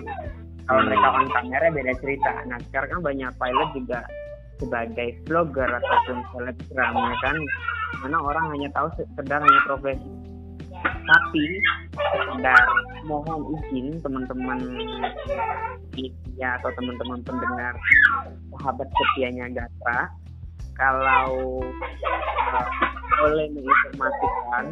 kalau 0.68 0.84
mereka 0.84 1.08
on 1.16 1.26
kamera 1.32 1.66
beda 1.72 1.92
cerita. 2.04 2.32
Nah 2.44 2.60
sekarang 2.68 3.00
kan 3.00 3.00
banyak 3.08 3.30
pilot 3.40 3.68
juga 3.72 4.00
sebagai 4.60 5.08
vlogger 5.24 5.70
ataupun 5.80 6.18
selebgram 6.36 6.92
ya 6.92 7.16
kan? 7.24 7.36
Mana 8.04 8.16
orang 8.20 8.52
hanya 8.52 8.68
tahu 8.76 8.92
sekedar 9.00 9.40
hanya 9.40 9.60
profesi. 9.64 10.12
Tapi 11.08 11.46
sekedar 11.96 12.64
mohon 13.08 13.48
izin 13.56 13.96
teman-teman 14.04 14.60
ya 16.36 16.60
atau 16.60 16.70
teman-teman 16.76 17.18
pendengar 17.24 17.74
sahabat 18.52 18.86
setianya 18.92 19.50
Gatra 19.50 20.12
kalau 20.78 21.58
uh, 22.54 22.66
boleh 23.18 23.50
menginformasikan 23.50 24.64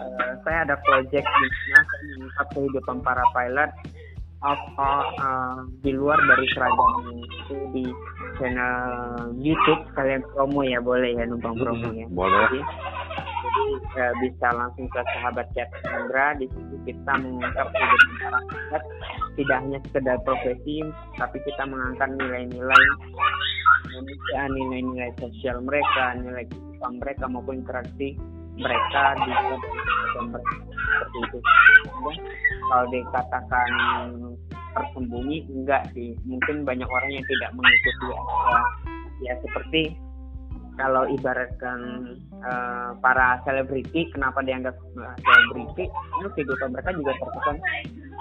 uh, 0.00 0.32
saya 0.46 0.58
ada 0.64 0.76
project 0.80 1.26
di 1.28 1.46
mana 1.52 1.80
saya 1.84 2.02
mengungkap 2.16 2.46
kehidupan 2.56 2.96
para 3.04 3.24
pilot 3.36 3.70
apa 4.44 4.90
uh, 5.16 5.58
di 5.80 5.96
luar 5.96 6.20
dari 6.20 6.46
seragam 6.52 7.08
itu 7.16 7.56
di 7.72 7.84
channel 8.36 8.76
YouTube 9.40 9.80
kalian 9.96 10.20
promo 10.36 10.60
ya 10.60 10.80
boleh 10.80 11.16
ya 11.16 11.24
numpang 11.24 11.56
promo 11.56 11.88
ya. 11.96 12.04
Boleh. 12.12 12.44
jadi, 12.52 12.60
jadi 13.40 13.62
eh, 13.96 14.12
bisa 14.20 14.48
langsung 14.52 14.86
ke 14.92 15.00
sahabat 15.16 15.46
chat 15.56 15.68
Sandra. 15.80 16.36
Di 16.36 16.46
situ 16.52 16.76
kita 16.84 17.12
mengungkap 17.16 17.66
kehidupan 17.72 18.12
pilot 18.20 18.84
tidak 19.36 19.58
hanya 19.60 19.78
sekedar 19.88 20.16
profesi 20.24 20.80
tapi 21.20 21.36
kita 21.44 21.62
mengangkat 21.68 22.08
nilai-nilai 22.16 22.84
Indonesia 23.92 24.40
nilai-nilai 24.52 25.10
sosial 25.20 25.60
mereka 25.64 26.16
nilai 26.20 26.44
kehidupan 26.48 26.92
mereka 27.00 27.24
maupun 27.28 27.60
interaksi 27.60 28.16
mereka 28.56 29.02
di 29.20 29.32
seperti 30.16 31.18
itu. 31.20 31.38
Kalau 32.66 32.86
dikatakan 32.90 33.70
tersembunyi 34.76 35.48
enggak 35.48 35.88
sih. 35.96 36.12
Mungkin 36.28 36.68
banyak 36.68 36.88
orang 36.88 37.10
yang 37.16 37.24
tidak 37.24 37.50
mengikuti 37.56 38.06
ya, 38.12 38.20
ya 39.24 39.34
seperti 39.40 39.82
kalau 40.76 41.08
ibaratkan 41.08 41.80
uh, 42.44 42.92
para 43.00 43.40
selebriti 43.48 44.12
kenapa 44.12 44.44
dianggap 44.44 44.76
selebriti? 45.24 45.88
Itu 46.20 46.28
kehidupan 46.36 46.76
mereka 46.76 46.92
juga 46.92 47.16
terkesan 47.16 47.56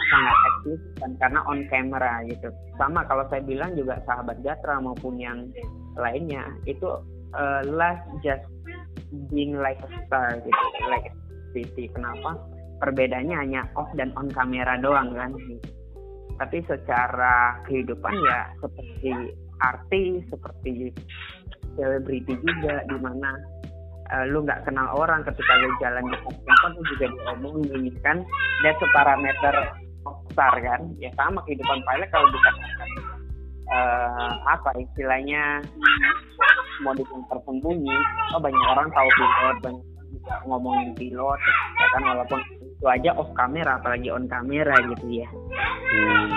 sangat 0.06 0.38
aktif 0.48 0.80
dan 1.04 1.12
karena 1.20 1.40
on 1.52 1.60
camera 1.68 2.24
gitu. 2.32 2.48
Sama 2.80 3.04
kalau 3.12 3.28
saya 3.28 3.44
bilang 3.44 3.76
juga 3.76 4.00
sahabat 4.08 4.40
Gatra 4.40 4.80
maupun 4.80 5.20
yang 5.20 5.52
lainnya 6.00 6.48
itu 6.64 6.88
uh, 7.36 7.62
last 7.68 8.04
just 8.24 8.48
being 9.32 9.58
like 9.58 9.80
a 9.82 9.90
star 10.06 10.40
gitu 10.40 10.64
like 10.92 11.10
city. 11.56 11.92
Kenapa? 11.92 12.40
Perbedaannya 12.84 13.36
hanya 13.40 13.62
off 13.80 13.88
dan 13.96 14.12
on 14.20 14.28
kamera 14.32 14.76
doang 14.80 15.16
kan. 15.16 15.32
Tapi 16.36 16.60
secara 16.68 17.64
kehidupan 17.64 18.14
ya 18.28 18.40
seperti 18.60 19.32
artis 19.64 20.20
seperti 20.28 20.92
selebriti 21.80 22.36
juga 22.44 22.84
di 22.92 22.98
mana 23.00 23.40
uh, 24.12 24.28
lu 24.28 24.44
nggak 24.44 24.68
kenal 24.68 24.92
orang 25.00 25.24
ketika 25.24 25.54
lu 25.64 25.72
jalan 25.80 26.04
di 26.12 26.18
tempat 26.20 26.72
lu 26.76 26.82
juga 26.96 27.06
diomongin 27.08 27.96
kan? 28.04 28.18
That's 28.68 28.84
a 28.84 28.88
parameter 28.92 29.56
besar 30.28 30.54
kan? 30.60 30.82
Ya 31.00 31.10
sama 31.16 31.40
kehidupan 31.48 31.80
pilot 31.88 32.10
kalau 32.12 32.28
dikatakan 32.28 32.90
uh, 33.72 34.32
apa 34.46 34.70
istilahnya 34.78 35.64
modus 36.84 37.08
yang 37.12 37.24
tersembunyi 37.32 37.98
oh 38.36 38.40
banyak 38.42 38.64
orang 38.76 38.90
tahu 38.92 39.10
pilot 39.16 39.58
banyak 39.64 39.86
ngomongin 40.48 40.90
pilot 40.98 41.40
ya 41.80 41.88
kan 41.96 42.02
walaupun 42.04 42.40
itu 42.62 42.86
aja 42.88 43.12
off 43.16 43.30
kamera 43.38 43.80
apalagi 43.80 44.08
on 44.12 44.26
kamera 44.28 44.76
gitu 44.96 45.24
ya 45.24 45.30
hmm. 45.30 46.30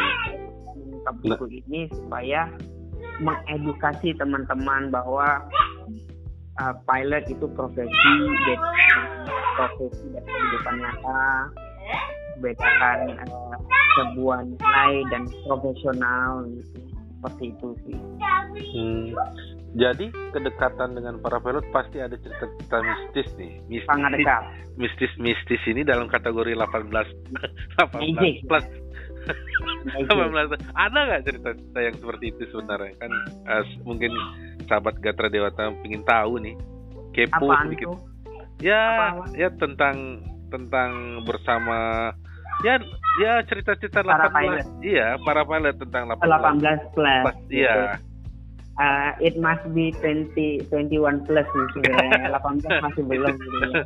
buku 1.24 1.46
ini 1.64 1.88
supaya 1.90 2.46
mengedukasi 3.18 4.14
teman-teman 4.14 4.92
bahwa 4.92 5.42
uh, 6.62 6.74
pilot 6.86 7.24
itu 7.26 7.46
profesi 7.56 8.14
profesi 9.58 10.06
dan 10.14 10.22
kehidupan 10.22 10.74
nyata 10.78 11.26
bedakan 12.38 12.98
uh, 13.26 13.58
sebuah 13.98 14.46
nilai 14.46 14.94
dan 15.10 15.26
profesional 15.42 16.46
gitu 16.46 16.88
seperti 17.18 17.44
itu 17.50 17.68
sih. 17.82 17.98
Hmm. 18.78 19.10
Jadi 19.76 20.08
kedekatan 20.32 20.96
dengan 20.96 21.20
para 21.20 21.36
pilot 21.38 21.66
pasti 21.70 22.00
ada 22.00 22.16
cerita-cerita 22.16 22.80
mistis 22.80 23.28
nih. 23.36 23.52
Mistis, 23.68 23.88
Sangat 23.90 24.10
dekat. 24.16 24.42
Mistis 24.80 25.12
mistis 25.20 25.62
ini 25.68 25.84
dalam 25.84 26.08
kategori 26.08 26.56
18 26.56 26.88
18 26.88 28.46
plus. 28.48 28.66
18 29.28 30.08
ada 30.72 30.98
nggak 31.04 31.22
cerita-cerita 31.26 31.80
yang 31.84 31.96
seperti 32.00 32.24
itu 32.32 32.42
sebenarnya 32.48 32.96
kan 32.96 33.12
uh, 33.44 33.64
mungkin 33.84 34.08
sahabat 34.64 34.96
Gatra 35.04 35.28
Dewata 35.28 35.68
ingin 35.84 36.00
tahu 36.08 36.40
nih 36.40 36.56
kepo 37.12 37.44
Apaan 37.52 37.68
sedikit. 37.68 37.92
Tuh? 37.92 37.98
Ya 38.58 38.80
Apa? 39.20 39.36
ya 39.36 39.48
tentang 39.52 40.24
tentang 40.48 40.90
bersama 41.28 42.10
ya 42.64 42.80
ya 43.20 43.44
cerita-cerita 43.44 44.00
18 44.00 44.32
pilot. 44.32 44.66
iya 44.80 45.14
para 45.22 45.44
pilot 45.44 45.76
tentang 45.76 46.08
18 46.16 46.24
18 46.24 46.96
plus, 46.96 47.22
plus 47.22 47.36
iya 47.52 48.00
uh, 48.78 49.12
it 49.18 49.34
must 49.36 49.62
be 49.74 49.92
20 50.00 50.70
21 50.70 51.26
plus 51.26 51.46
sih 51.46 51.66
sebenarnya 51.76 52.32
18 52.38 52.84
masih 52.86 53.02
belum 53.04 53.34
gitu 53.36 53.58
ya. 53.58 53.82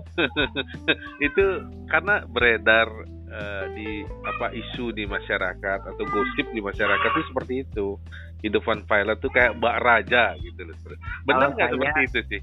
itu 1.26 1.44
karena 1.88 2.14
beredar 2.28 2.88
uh, 3.32 3.64
di 3.72 4.04
apa 4.28 4.52
isu 4.52 4.92
di 4.94 5.08
masyarakat 5.08 5.80
atau 5.88 6.04
gosip 6.06 6.46
di 6.52 6.61
masyarakat 6.61 7.08
itu 7.18 7.22
seperti 7.32 7.54
itu 7.64 7.96
hidupan 8.44 8.84
pilot 8.87 9.18
tuh 9.18 9.32
kayak 9.32 9.56
mbak 9.58 9.80
raja 9.80 10.37
gitu 10.38 10.61
loh 10.68 10.76
benar 11.26 11.50
nggak 11.56 11.70
seperti 11.72 12.00
itu 12.06 12.21
sih 12.28 12.43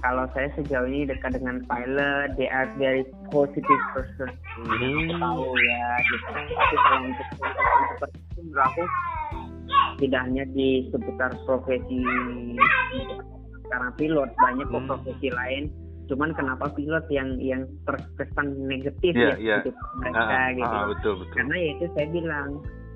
kalau 0.00 0.24
saya 0.32 0.48
sejauh 0.56 0.88
ini 0.88 1.04
dekat 1.04 1.36
dengan 1.36 1.60
pilot, 1.68 2.32
they 2.40 2.48
are 2.48 2.72
very 2.80 3.04
positive 3.28 3.82
person. 3.92 4.32
Hmm. 4.56 5.12
Tahu 5.12 5.52
ya, 5.60 5.88
gitu. 6.08 6.24
Tapi 6.32 6.76
kalau 6.80 7.00
untuk 7.04 7.26
seperti 7.36 8.16
itu 8.16 8.40
menurut 8.40 8.64
aku 8.64 8.82
tidak 10.00 10.20
hanya 10.26 10.44
di 10.50 10.88
seputar 10.88 11.32
profesi 11.44 12.00
karena 13.70 13.90
pilot 13.94 14.30
banyak 14.34 14.66
kok 14.66 14.82
hmm. 14.82 14.88
profesi 14.90 15.28
lain 15.30 15.64
cuman 16.10 16.34
kenapa 16.34 16.66
pilot 16.74 17.06
yang 17.06 17.38
yang 17.38 17.62
terkesan 17.86 18.66
negatif 18.66 19.14
yeah, 19.14 19.38
ya 19.38 19.62
yeah. 19.62 19.74
mereka 20.02 20.18
ah, 20.18 20.34
ah 20.34 20.48
gitu 20.50 20.74
ah, 20.74 20.86
betul, 20.90 21.14
betul. 21.22 21.34
karena 21.38 21.54
ya 21.54 21.68
itu 21.78 21.86
saya 21.94 22.06
bilang 22.10 22.50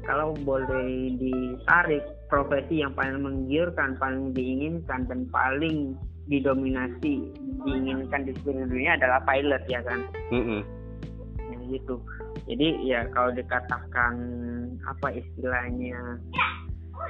kalau 0.04 0.28
boleh 0.42 1.14
ditarik 1.16 2.04
profesi 2.26 2.82
yang 2.82 2.90
paling 2.98 3.22
menggiurkan 3.22 3.94
paling 4.02 4.34
diinginkan 4.34 5.06
dan 5.06 5.30
paling 5.30 5.94
didominasi 6.26 7.30
diinginkan 7.62 8.26
di 8.26 8.34
seluruh 8.42 8.66
dunia 8.66 8.98
adalah 8.98 9.22
pilot 9.22 9.62
ya 9.70 9.80
kan 9.86 10.00
mm 10.34 10.42
-hmm. 10.42 10.60
ya 11.54 11.58
gitu 11.70 12.02
jadi 12.44 12.68
ya 12.84 13.00
kalau 13.16 13.32
dikatakan 13.32 14.14
apa 14.84 15.08
istilahnya 15.16 16.20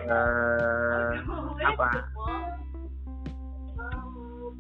uh, 0.07 1.11
apa? 1.59 1.89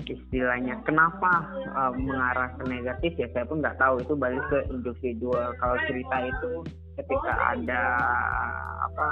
Istilahnya 0.04 0.82
kenapa 0.82 1.46
uh, 1.78 1.94
mengarah 1.94 2.52
ke 2.58 2.62
negatif 2.66 3.14
ya 3.16 3.30
saya 3.30 3.46
pun 3.46 3.62
nggak 3.62 3.78
tahu. 3.78 4.02
Itu 4.02 4.18
balik 4.18 4.42
ke 4.50 4.66
individual. 4.66 5.54
Kalau 5.62 5.76
cerita 5.86 6.16
itu 6.26 6.52
ketika 6.98 7.54
ada 7.54 7.82
apa 8.90 9.08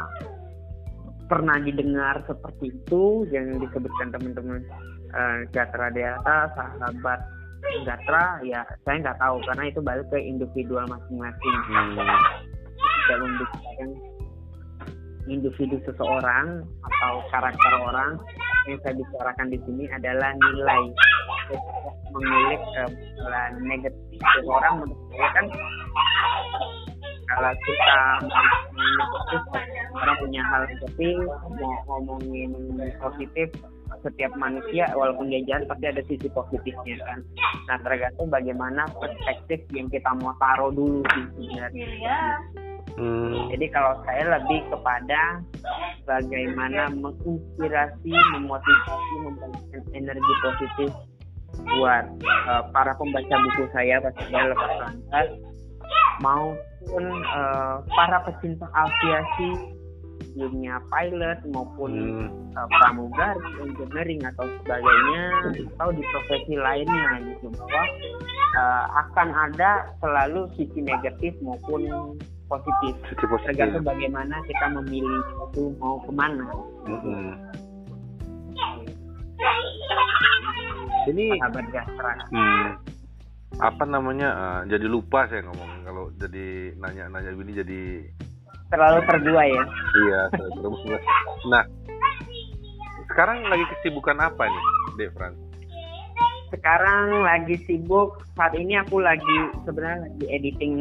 pernah 1.30 1.56
didengar 1.62 2.26
seperti 2.26 2.74
itu 2.74 3.24
yang 3.30 3.56
disebutkan 3.62 4.10
teman-teman 4.10 4.60
uh, 5.14 5.46
Gatra 5.54 5.94
Deata 5.94 6.50
sahabat 6.58 7.22
Gatra 7.62 8.42
ya 8.42 8.66
saya 8.82 8.96
nggak 9.00 9.18
tahu 9.22 9.36
karena 9.46 9.64
itu 9.70 9.80
balik 9.80 10.06
ke 10.10 10.18
individual 10.18 10.84
masing-masing 10.90 11.54
hmm. 11.70 11.98
membicarakan 13.12 13.88
individu 15.30 15.78
seseorang 15.86 16.66
atau 16.82 17.14
karakter 17.30 17.72
orang 17.78 18.18
yang 18.66 18.78
saya 18.82 18.94
bicarakan 18.98 19.46
di 19.50 19.58
sini 19.62 19.84
adalah 19.94 20.30
nilai 20.34 20.82
memilih 22.10 22.62
uh, 22.82 23.48
negatif 23.62 24.18
seseorang 24.18 24.82
menurut 24.82 25.00
saya 25.14 25.28
kan 25.34 25.46
kalau 27.32 27.52
kita 27.64 28.00
negatif 28.74 29.42
orang 29.94 30.16
punya 30.20 30.42
hal 30.44 30.62
negatif 30.66 31.16
mau 31.58 31.74
ngomongin 31.86 32.50
positif 32.98 33.48
setiap 34.02 34.32
manusia 34.36 34.90
walaupun 34.92 35.30
dia 35.30 35.42
jahat 35.48 35.64
pasti 35.70 35.86
ada 35.88 36.02
sisi 36.06 36.28
positifnya 36.30 36.98
kan? 37.06 37.18
Nah 37.70 37.76
tergantung 37.80 38.28
bagaimana 38.28 38.86
perspektif 38.98 39.62
yang 39.72 39.88
kita 39.88 40.10
mau 40.18 40.34
taruh 40.42 40.74
dulu 40.74 41.00
sih 41.14 41.24
sebenarnya. 41.38 42.18
Hmm. 42.92 43.48
Jadi 43.48 43.66
kalau 43.72 43.96
saya 44.04 44.36
lebih 44.36 44.68
kepada 44.68 45.40
bagaimana 46.04 46.92
menginspirasi, 46.92 48.12
memotivasi, 48.36 49.14
memberikan 49.24 49.82
energi 49.96 50.32
positif 50.44 50.90
buat 51.78 52.04
uh, 52.48 52.62
para 52.72 52.92
pembaca 52.96 53.34
buku 53.36 53.64
saya 53.76 54.00
pastinya 54.00 54.52
lepas 54.52 54.72
lantas 54.80 55.28
maupun 56.20 57.04
uh, 57.32 57.84
para 57.92 58.18
pecinta 58.28 58.66
aviasi 58.72 59.71
dunia 60.32 60.80
pilot 60.88 61.38
maupun 61.52 61.92
hmm. 61.92 62.56
uh, 62.56 62.68
pramugari, 62.80 63.50
engineering 63.60 64.20
atau 64.34 64.48
sebagainya 64.62 65.24
atau 65.76 65.88
di 65.92 66.02
profesi 66.02 66.54
lainnya 66.56 67.20
gitu 67.28 67.52
bahwa 67.56 67.84
uh, 68.56 68.84
akan 69.06 69.28
ada 69.50 69.92
selalu 70.00 70.48
sisi 70.56 70.80
negatif 70.80 71.36
maupun 71.44 71.84
positif. 72.48 72.94
Sisi 73.12 73.24
positif. 73.28 73.56
Tergantung 73.56 73.84
bagaimana 73.84 74.36
kita 74.44 74.66
memilih 74.72 75.20
itu 75.52 75.72
mau 75.80 75.96
ke 76.00 76.12
mana. 76.12 76.46
Hmm. 76.88 77.32
Ini 81.02 81.34
sahabat 81.40 81.66
gastra. 81.74 82.12
Hmm, 82.30 82.68
apa 83.58 83.84
namanya? 83.84 84.28
Uh, 84.32 84.60
jadi 84.70 84.86
lupa 84.86 85.26
saya 85.26 85.42
ngomong 85.44 85.70
kalau 85.82 86.04
jadi 86.14 86.78
nanya-nanya 86.78 87.34
begini 87.34 87.52
jadi 87.58 87.80
terlalu 88.72 89.00
berdua 89.04 89.42
ya. 89.44 89.64
Iya, 90.00 90.20
terlalu 90.32 90.80
berdua. 90.80 90.98
Nah, 91.52 91.64
sekarang 93.12 93.44
lagi 93.44 93.64
kesibukan 93.76 94.16
apa 94.24 94.48
nih, 94.48 94.64
Devran? 94.96 95.36
Sekarang 96.48 97.24
lagi 97.24 97.60
sibuk. 97.68 98.24
Saat 98.36 98.56
ini 98.56 98.80
aku 98.80 99.04
lagi 99.04 99.36
sebenarnya 99.68 100.08
lagi 100.08 100.26
editing 100.32 100.76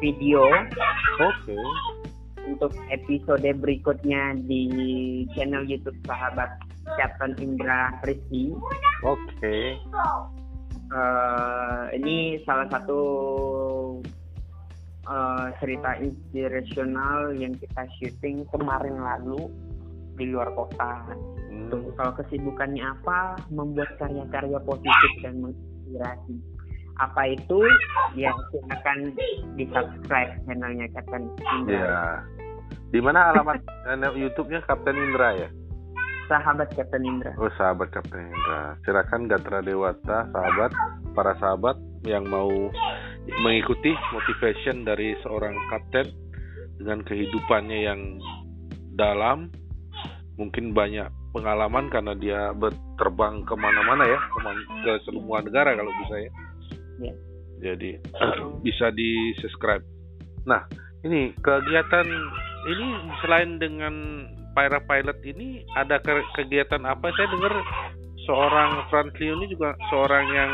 video. 0.00 0.44
Oke. 1.20 1.52
Okay. 1.52 1.64
Untuk 2.46 2.72
episode 2.88 3.48
berikutnya 3.58 4.38
di 4.46 4.64
channel 5.34 5.66
YouTube 5.66 5.98
sahabat 6.08 6.52
Captain 6.96 7.36
Indra 7.40 7.92
Rizky. 8.04 8.56
Oke. 9.04 9.20
Okay. 9.36 9.62
Uh, 10.86 11.90
ini 11.98 12.38
salah 12.46 12.70
satu 12.70 13.00
uh, 15.06 15.54
cerita 15.62 15.96
inspirasional 16.02 17.32
yang 17.38 17.54
kita 17.56 17.82
syuting 17.98 18.44
kemarin 18.52 18.98
lalu 18.98 19.48
di 20.16 20.28
luar 20.32 20.50
kota. 20.52 21.14
Hmm. 21.52 21.70
Tuh, 21.70 21.92
kalau 21.94 22.12
kesibukannya 22.18 22.82
apa, 22.82 23.40
membuat 23.52 23.94
karya-karya 24.00 24.58
positif 24.64 25.10
dan 25.22 25.40
menginspirasi. 25.40 26.34
Apa 26.96 27.28
itu? 27.28 27.60
Ya 28.16 28.32
silakan 28.48 29.12
di 29.54 29.64
subscribe 29.68 30.32
channelnya 30.48 30.88
Captain 30.96 31.28
Indra. 31.60 31.76
Ya. 31.76 32.00
Di 32.88 33.00
mana 33.04 33.36
alamat 33.36 33.60
YouTube-nya 34.22 34.64
Kapten 34.64 34.96
Indra 34.96 35.36
ya? 35.36 35.48
Sahabat 36.26 36.72
Captain 36.72 37.04
Indra. 37.04 37.36
Oh, 37.36 37.52
sahabat 37.54 37.92
Captain 37.92 38.32
Indra. 38.32 38.80
Silakan 38.82 39.28
Gatra 39.28 39.60
Dewata, 39.60 40.26
sahabat, 40.32 40.72
para 41.12 41.36
sahabat 41.38 41.76
yang 42.08 42.24
mau 42.26 42.50
mengikuti 43.42 43.90
motivation 44.14 44.86
dari 44.86 45.18
seorang 45.22 45.54
kapten 45.70 46.06
dengan 46.78 47.02
kehidupannya 47.02 47.78
yang 47.82 48.00
dalam, 48.94 49.50
mungkin 50.38 50.72
banyak 50.72 51.08
pengalaman 51.34 51.92
karena 51.92 52.14
dia 52.16 52.40
berterbang 52.56 53.44
ke 53.44 53.54
mana-mana 53.56 54.04
ya, 54.08 54.20
ke 54.84 54.92
semua 55.04 55.42
negara 55.44 55.76
kalau 55.76 55.92
bisa 56.04 56.14
ya. 56.20 56.30
ya. 57.02 57.14
Jadi 57.56 57.90
bisa 58.66 58.92
di 58.92 59.32
subscribe. 59.40 59.82
Nah, 60.46 60.64
ini 61.02 61.32
kegiatan 61.40 62.06
ini 62.66 62.86
selain 63.24 63.58
dengan 63.58 63.94
para 64.56 64.80
pilot 64.80 65.18
ini 65.24 65.64
ada 65.76 66.00
kegiatan 66.36 66.84
apa? 66.84 67.12
Saya 67.16 67.28
dengar 67.32 67.52
seorang 68.24 68.70
Franklin 68.88 69.40
ini 69.40 69.46
juga 69.52 69.76
seorang 69.92 70.26
yang 70.34 70.52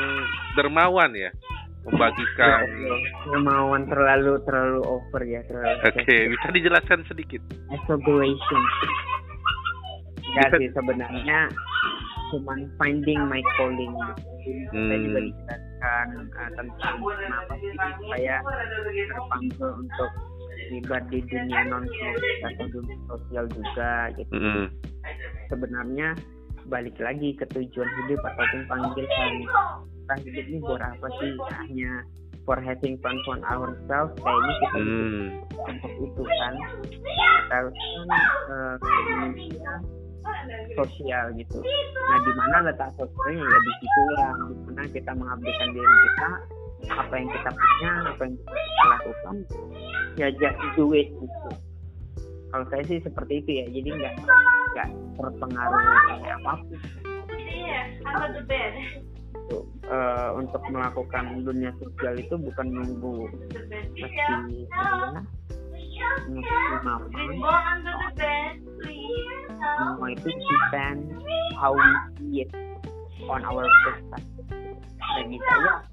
dermawan 0.58 1.14
ya 1.16 1.30
membagikan 1.82 2.66
dermawan 3.26 3.82
terlalu 3.90 4.38
terlalu 4.46 4.80
over 4.86 5.22
ya 5.26 5.42
terlalu 5.50 5.78
oke 5.82 5.98
okay, 5.98 6.20
bisa 6.30 6.46
dijelaskan 6.54 7.00
sedikit? 7.10 7.42
Exaggeration. 7.74 8.62
Enggak 10.22 10.48
sih 10.56 10.70
sebenarnya 10.70 11.40
cuman 12.32 12.58
finding 12.80 13.20
my 13.28 13.42
calling. 13.58 13.92
Hmm. 14.72 14.88
saya 14.90 14.98
juga 15.04 15.20
dijelaskan 15.22 16.06
uh, 16.34 16.50
tentang 16.58 16.96
kenapa 16.98 17.52
sih 17.62 17.70
saya 18.10 18.36
terpanggil 19.12 19.70
untuk 19.78 20.10
terlibat 20.50 21.02
di 21.12 21.18
dunia 21.28 21.60
non 21.70 21.84
atau 22.42 22.66
dunia 22.72 22.96
sosial 23.06 23.44
juga 23.52 24.10
gitu. 24.18 24.34
Hmm. 24.34 24.66
sebenarnya 25.46 26.16
balik 26.70 26.94
lagi 27.02 27.34
ke 27.34 27.44
tujuan 27.54 27.90
hidup 28.02 28.20
ataupun 28.22 28.60
panggilan 28.70 29.34
kita 30.20 30.28
hidup 30.28 30.46
ini 30.48 30.58
buat 30.60 30.82
apa 30.82 31.06
sih? 31.20 31.30
Hanya 31.64 31.92
for 32.42 32.58
having 32.58 32.98
fun 33.00 33.16
for 33.22 33.38
ourselves 33.46 34.12
kayaknya 34.18 34.52
kita 34.58 34.78
hmm. 34.78 35.24
untuk 35.70 35.92
itu 35.96 36.22
kan. 36.26 36.54
Kita 36.90 37.56
kan 37.56 37.64
uh, 38.50 38.76
sosial 40.76 41.24
gitu. 41.38 41.58
Nah 42.10 42.18
di 42.22 42.32
mana 42.34 42.56
letak 42.68 42.90
sosialnya? 42.98 43.44
Ya 43.46 43.58
di 43.58 43.72
situ 43.80 44.00
ya 44.18 44.28
di 44.36 44.56
mana 44.68 44.82
kita 44.90 45.10
mengabdikan 45.14 45.68
diri 45.72 45.96
kita 46.04 46.30
apa 46.82 47.14
yang 47.14 47.28
kita 47.30 47.50
punya 47.54 47.92
apa 48.10 48.22
yang 48.26 48.34
kita 48.36 48.84
lakukan. 48.90 49.36
Ya 50.18 50.26
just 50.34 50.58
do 50.74 50.84
it 50.92 51.08
gitu. 51.14 51.50
Kalau 52.52 52.68
saya 52.68 52.82
sih 52.84 53.00
seperti 53.00 53.40
itu 53.40 53.50
ya. 53.64 53.66
Jadi 53.70 53.88
nggak 53.96 54.14
nggak 54.72 54.88
terpengaruh 55.16 55.80
oleh 55.80 56.32
apa 56.32 56.52
pun 56.60 56.78
itu 59.52 59.60
uh, 59.92 60.32
untuk 60.40 60.64
melakukan 60.72 61.44
dunia 61.44 61.68
sosial 61.76 62.16
itu 62.16 62.34
bukan 62.40 62.66
nunggu 62.72 63.28
mapan 66.82 67.12
semua 69.76 70.08
itu 70.08 70.28
depend 70.32 71.00
how 71.60 71.76
we 71.76 71.88
see 72.16 72.48
it 72.48 72.50
on 73.28 73.44
our 73.44 73.68
perspective. 73.84 74.48
Bagi 74.98 75.36
saya 75.44 75.84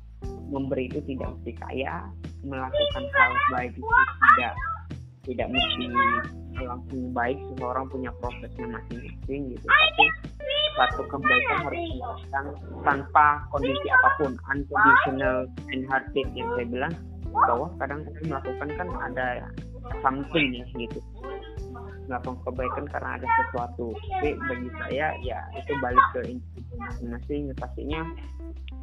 memberi 0.50 0.88
itu 0.88 1.04
tidak 1.04 1.36
mesti 1.36 1.52
kaya 1.60 2.08
melakukan 2.48 3.04
hal 3.12 3.32
baik 3.52 3.76
itu 3.76 3.86
tidak 4.34 4.54
tidak 5.28 5.48
mesti 5.52 5.86
langsung 6.64 7.12
baik 7.12 7.38
seseorang 7.52 7.86
punya 7.92 8.12
prosesnya 8.24 8.66
masing-masing 8.72 9.42
gitu. 9.54 9.66
Tapi 9.68 10.06
satu 10.80 11.02
kebaikan 11.12 11.58
harus 11.68 11.84
dilakukan 11.92 12.46
tanpa 12.88 13.44
kondisi 13.52 13.88
apa 13.92 14.10
pun 14.16 14.32
unconditional 14.48 15.38
and 15.76 15.84
hearted 15.92 16.28
yang 16.32 16.48
saya 16.56 16.68
bilang 16.72 16.94
bahwa 17.36 17.68
kadang 17.84 18.00
kadang 18.08 18.26
melakukan 18.32 18.70
kan 18.80 18.88
ada 19.12 19.28
something 20.00 20.48
ya 20.56 20.66
gitu. 20.80 21.00
Melakukan 22.08 22.40
kebaikan 22.48 22.86
karena 22.90 23.10
ada 23.20 23.28
sesuatu. 23.28 23.94
Tapi 23.94 24.40
bagi 24.40 24.70
saya 24.82 25.08
ya 25.22 25.40
itu 25.60 25.76
balik 25.84 26.06
ke 26.16 26.22
masing-masing. 26.80 27.52
Pastinya 27.60 28.02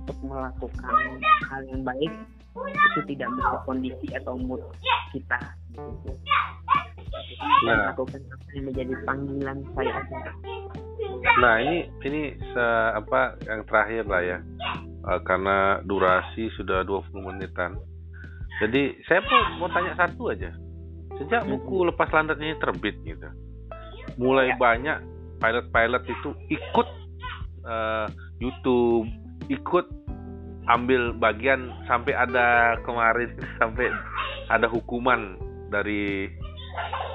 untuk 0.06 0.18
melakukan 0.22 0.94
hal 1.50 1.61
yang 1.72 1.82
baik 1.82 2.12
itu 2.76 3.00
tidak 3.16 3.28
bisa 3.35 3.56
kondisi 3.64 4.06
atau 4.14 4.38
mood 4.38 4.62
kita. 5.11 5.40
Gitu 5.74 6.12
nah. 7.64 7.90
melakukan 7.90 8.20
apa 8.30 8.48
yang 8.54 8.64
menjadi 8.70 8.94
panggilan 9.04 9.59
saya 9.74 9.92
nah 11.43 11.61
ini 11.61 11.91
ini 12.07 12.35
se 12.39 12.65
apa 12.95 13.37
yang 13.47 13.62
terakhir 13.67 14.05
lah 14.07 14.23
ya. 14.23 14.39
Uh, 15.07 15.23
karena 15.23 15.79
durasi 15.87 16.51
sudah 16.59 16.83
20 16.83 17.15
menitan. 17.23 17.79
Jadi 18.59 18.99
saya 19.07 19.23
mau, 19.23 19.67
mau 19.67 19.69
tanya 19.71 19.95
satu 19.95 20.35
aja. 20.35 20.51
Sejak 21.21 21.47
buku 21.47 21.87
lepas 21.87 22.11
landas 22.11 22.41
ini 22.43 22.59
terbit 22.59 22.99
gitu 23.07 23.31
mulai 24.15 24.55
ya. 24.55 24.57
banyak 24.57 24.99
pilot-pilot 25.43 26.03
itu 26.07 26.31
ikut 26.55 26.89
uh, 27.67 28.07
YouTube 28.39 29.11
ikut 29.51 29.87
ambil 30.71 31.15
bagian 31.19 31.75
sampai 31.91 32.15
ada 32.15 32.79
kemarin 32.87 33.35
sampai 33.61 33.91
ada 34.47 34.71
hukuman 34.71 35.35
dari 35.75 36.31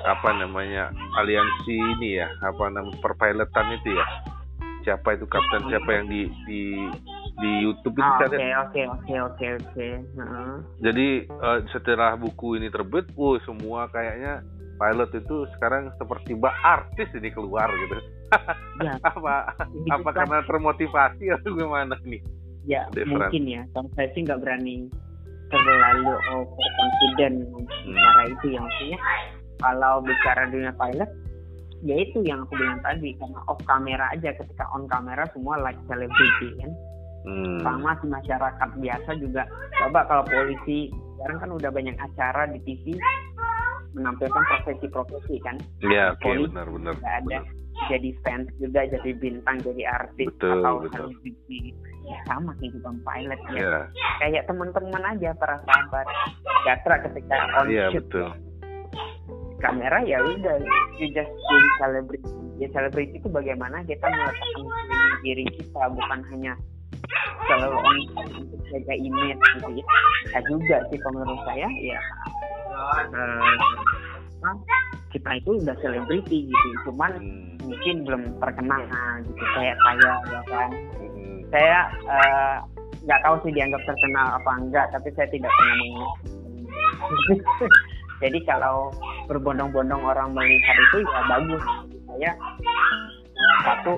apa 0.06 0.30
namanya 0.36 0.90
aliansi 1.20 1.76
ini 1.98 2.22
ya 2.22 2.28
apa 2.42 2.70
namanya 2.74 2.98
perpilotan 3.00 3.78
itu 3.78 3.94
ya 3.94 4.06
siapa 4.82 5.14
itu 5.14 5.26
kapten 5.30 5.70
siapa 5.70 5.90
yang 5.94 6.06
di 6.10 6.22
di 6.50 6.64
di 7.38 7.52
YouTube 7.62 8.02
itu 8.02 8.06
ah, 8.06 8.26
oke 8.26 8.38
oke 8.38 8.82
oke 8.90 9.16
oke 9.30 9.48
oke 9.62 9.88
jadi 10.82 11.08
uh, 11.30 11.60
setelah 11.70 12.18
buku 12.18 12.58
ini 12.58 12.74
terbit, 12.74 13.10
wuh 13.14 13.38
semua 13.46 13.90
kayaknya 13.94 14.42
pilot 14.82 15.12
itu 15.14 15.46
sekarang 15.58 15.94
seperti 16.02 16.34
mbak 16.34 16.54
artis 16.66 17.10
ini 17.14 17.30
keluar 17.30 17.70
gitu. 17.70 17.98
ya. 18.82 18.98
apa 19.10 19.54
apa 19.94 20.10
kan 20.10 20.26
karena 20.26 20.40
termotivasi 20.50 21.30
atau 21.30 21.54
gimana 21.54 21.94
nih? 22.02 22.22
Ya 22.66 22.90
Different. 22.90 23.30
mungkin 23.30 23.44
ya. 23.46 23.62
Kalau 23.78 23.90
saya 23.94 24.10
sih 24.18 24.22
nggak 24.26 24.42
berani 24.42 24.90
terlalu 25.52 26.16
overconfident 26.32 27.38
hmm. 27.52 27.94
cara 27.94 28.24
itu 28.32 28.46
yang 28.56 28.64
maksudnya 28.66 29.00
kalau 29.62 30.02
bicara 30.02 30.50
dunia 30.50 30.74
pilot 30.76 31.10
ya 31.82 31.96
itu 31.98 32.22
yang 32.22 32.46
aku 32.46 32.54
bilang 32.58 32.82
tadi 32.86 33.18
karena 33.18 33.40
off 33.50 33.60
kamera 33.66 34.06
aja 34.14 34.30
ketika 34.38 34.66
on 34.74 34.86
kamera 34.86 35.26
semua 35.34 35.58
like 35.62 35.78
celebrity 35.90 36.50
kan? 36.62 36.72
Hmm. 37.22 37.62
sama 37.62 37.94
si 38.02 38.10
masyarakat 38.10 38.70
biasa 38.82 39.12
juga. 39.22 39.46
Coba 39.78 40.10
kalau 40.10 40.26
polisi 40.26 40.90
sekarang 40.90 41.38
kan 41.38 41.50
udah 41.54 41.70
banyak 41.70 41.94
acara 42.02 42.50
di 42.50 42.58
TV 42.66 42.98
menampilkan 43.94 44.42
profesi-profesi 44.42 45.38
kan? 45.46 45.62
Iya 45.86 46.18
oke 46.18 46.26
okay, 46.26 46.50
benar 46.50 46.68
benar 46.70 46.94
ada. 46.98 47.22
benar. 47.22 47.46
jadi 47.90 48.10
fans 48.22 48.46
juga 48.62 48.86
jadi 48.90 49.10
bintang 49.18 49.58
jadi 49.62 49.84
artis 49.90 50.28
betul, 50.34 50.60
atau 50.62 50.86
betul. 50.86 51.08
ya 52.06 52.20
sama 52.30 52.54
kehidupan 52.62 53.00
pilot 53.02 53.42
ya. 53.54 53.58
Yeah. 53.58 53.84
kayak 54.22 54.44
teman-teman 54.46 55.02
aja 55.02 55.30
para 55.38 55.58
sahabat 55.66 56.06
Gatra 56.62 56.96
ketika 57.10 57.38
on 57.58 57.66
yeah, 57.74 57.90
shoot. 57.90 58.06
betul 58.06 58.51
kamera 59.62 59.98
ya 60.04 60.18
udah. 60.22 60.58
You 60.98 61.08
just 61.14 61.32
being 61.32 61.70
celebrity. 61.80 62.30
Ya 62.62 62.68
celebrity 62.74 63.16
itu 63.18 63.30
bagaimana 63.30 63.82
kita 63.86 64.06
meletakkan 64.06 64.66
diri 65.26 65.46
kita 65.50 65.84
bukan 65.94 66.20
hanya 66.34 66.54
selalu 67.50 67.78
untuk 67.82 68.62
jaga 68.70 68.94
image 68.98 69.42
gitu 69.58 69.70
ya. 69.78 69.86
Kita 70.28 70.40
juga 70.50 70.78
sih 70.90 70.98
kalau 71.02 71.14
menurut 71.22 71.42
saya 71.46 71.68
ya. 71.82 72.00
Uh, 73.14 74.58
kita 75.14 75.30
itu 75.38 75.52
udah 75.62 75.76
selebriti 75.82 76.50
gitu. 76.50 76.70
Cuman 76.90 77.12
hmm. 77.18 77.66
mungkin 77.66 77.96
belum 78.06 78.22
terkenal 78.42 78.82
gitu 79.26 79.44
kayak 79.58 79.78
saya 79.86 80.12
ya 80.30 80.42
kan. 80.50 80.72
Hmm. 81.02 81.40
saya 81.52 81.80
uh, 82.08 82.58
nggak 83.02 83.22
tahu 83.26 83.36
sih 83.44 83.52
dianggap 83.54 83.82
terkenal 83.84 84.28
apa 84.38 84.52
enggak 84.62 84.86
tapi 84.94 85.10
saya 85.18 85.28
tidak 85.34 85.50
pernah 85.50 85.76
mengenal 85.82 86.12
jadi 88.22 88.40
kalau 88.46 88.94
berbondong-bondong 89.28 90.02
orang 90.06 90.32
melihat 90.38 90.76
itu 90.78 90.98
ya 91.04 91.22
bagus 91.28 91.64
saya 92.08 92.32
satu 93.66 93.94